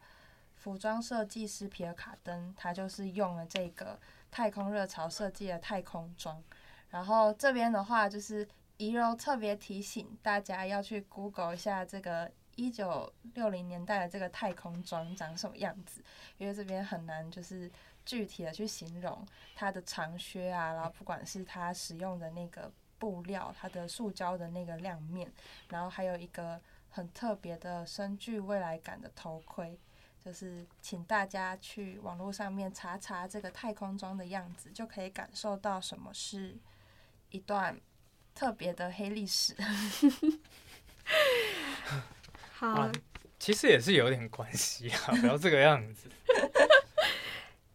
[0.55, 3.99] 服装设计师皮尔卡登，他就是用了这个
[4.31, 6.43] 太空热潮设计的太空装。
[6.89, 16.01] 然后这边的话就是怡柔特别提醒大家要去 Google 一下这个一九六零年代的这个太空装长什么样子，
[16.37, 17.69] 因为这边很难就是
[18.05, 25.31] 具体的去形容它的长靴啊，然后不管是它使用的那个布料，它的塑胶的那个亮面，
[25.69, 29.79] 然后还有一个很特别的深具未来感的头盔。
[30.19, 36.57] 就是请大家去网络上面查查这个太空装的样子，就可以感受到什么是
[37.29, 37.79] 一段
[38.35, 39.55] 特别的黑历史。
[42.51, 42.91] 好啊，
[43.39, 46.09] 其实也是有点关系啊，不要这个样子。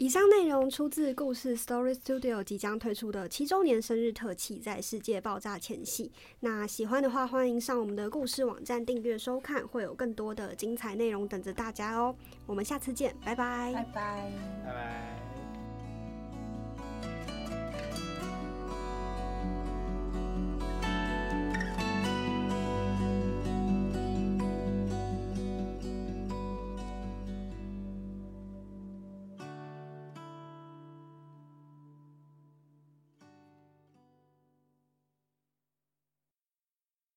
[0.02, 6.10] 以上内容出自故事 Story Studio 即将推出的七周年生日特辑，在世界爆炸前夕。
[6.40, 12.12] 那喜欢的话，欢迎上我们的故事网站订阅收看，会有更多的精彩内容等着大家哦。
[12.46, 14.32] 我们下次见，拜拜拜拜。
[14.64, 15.31] 拜拜。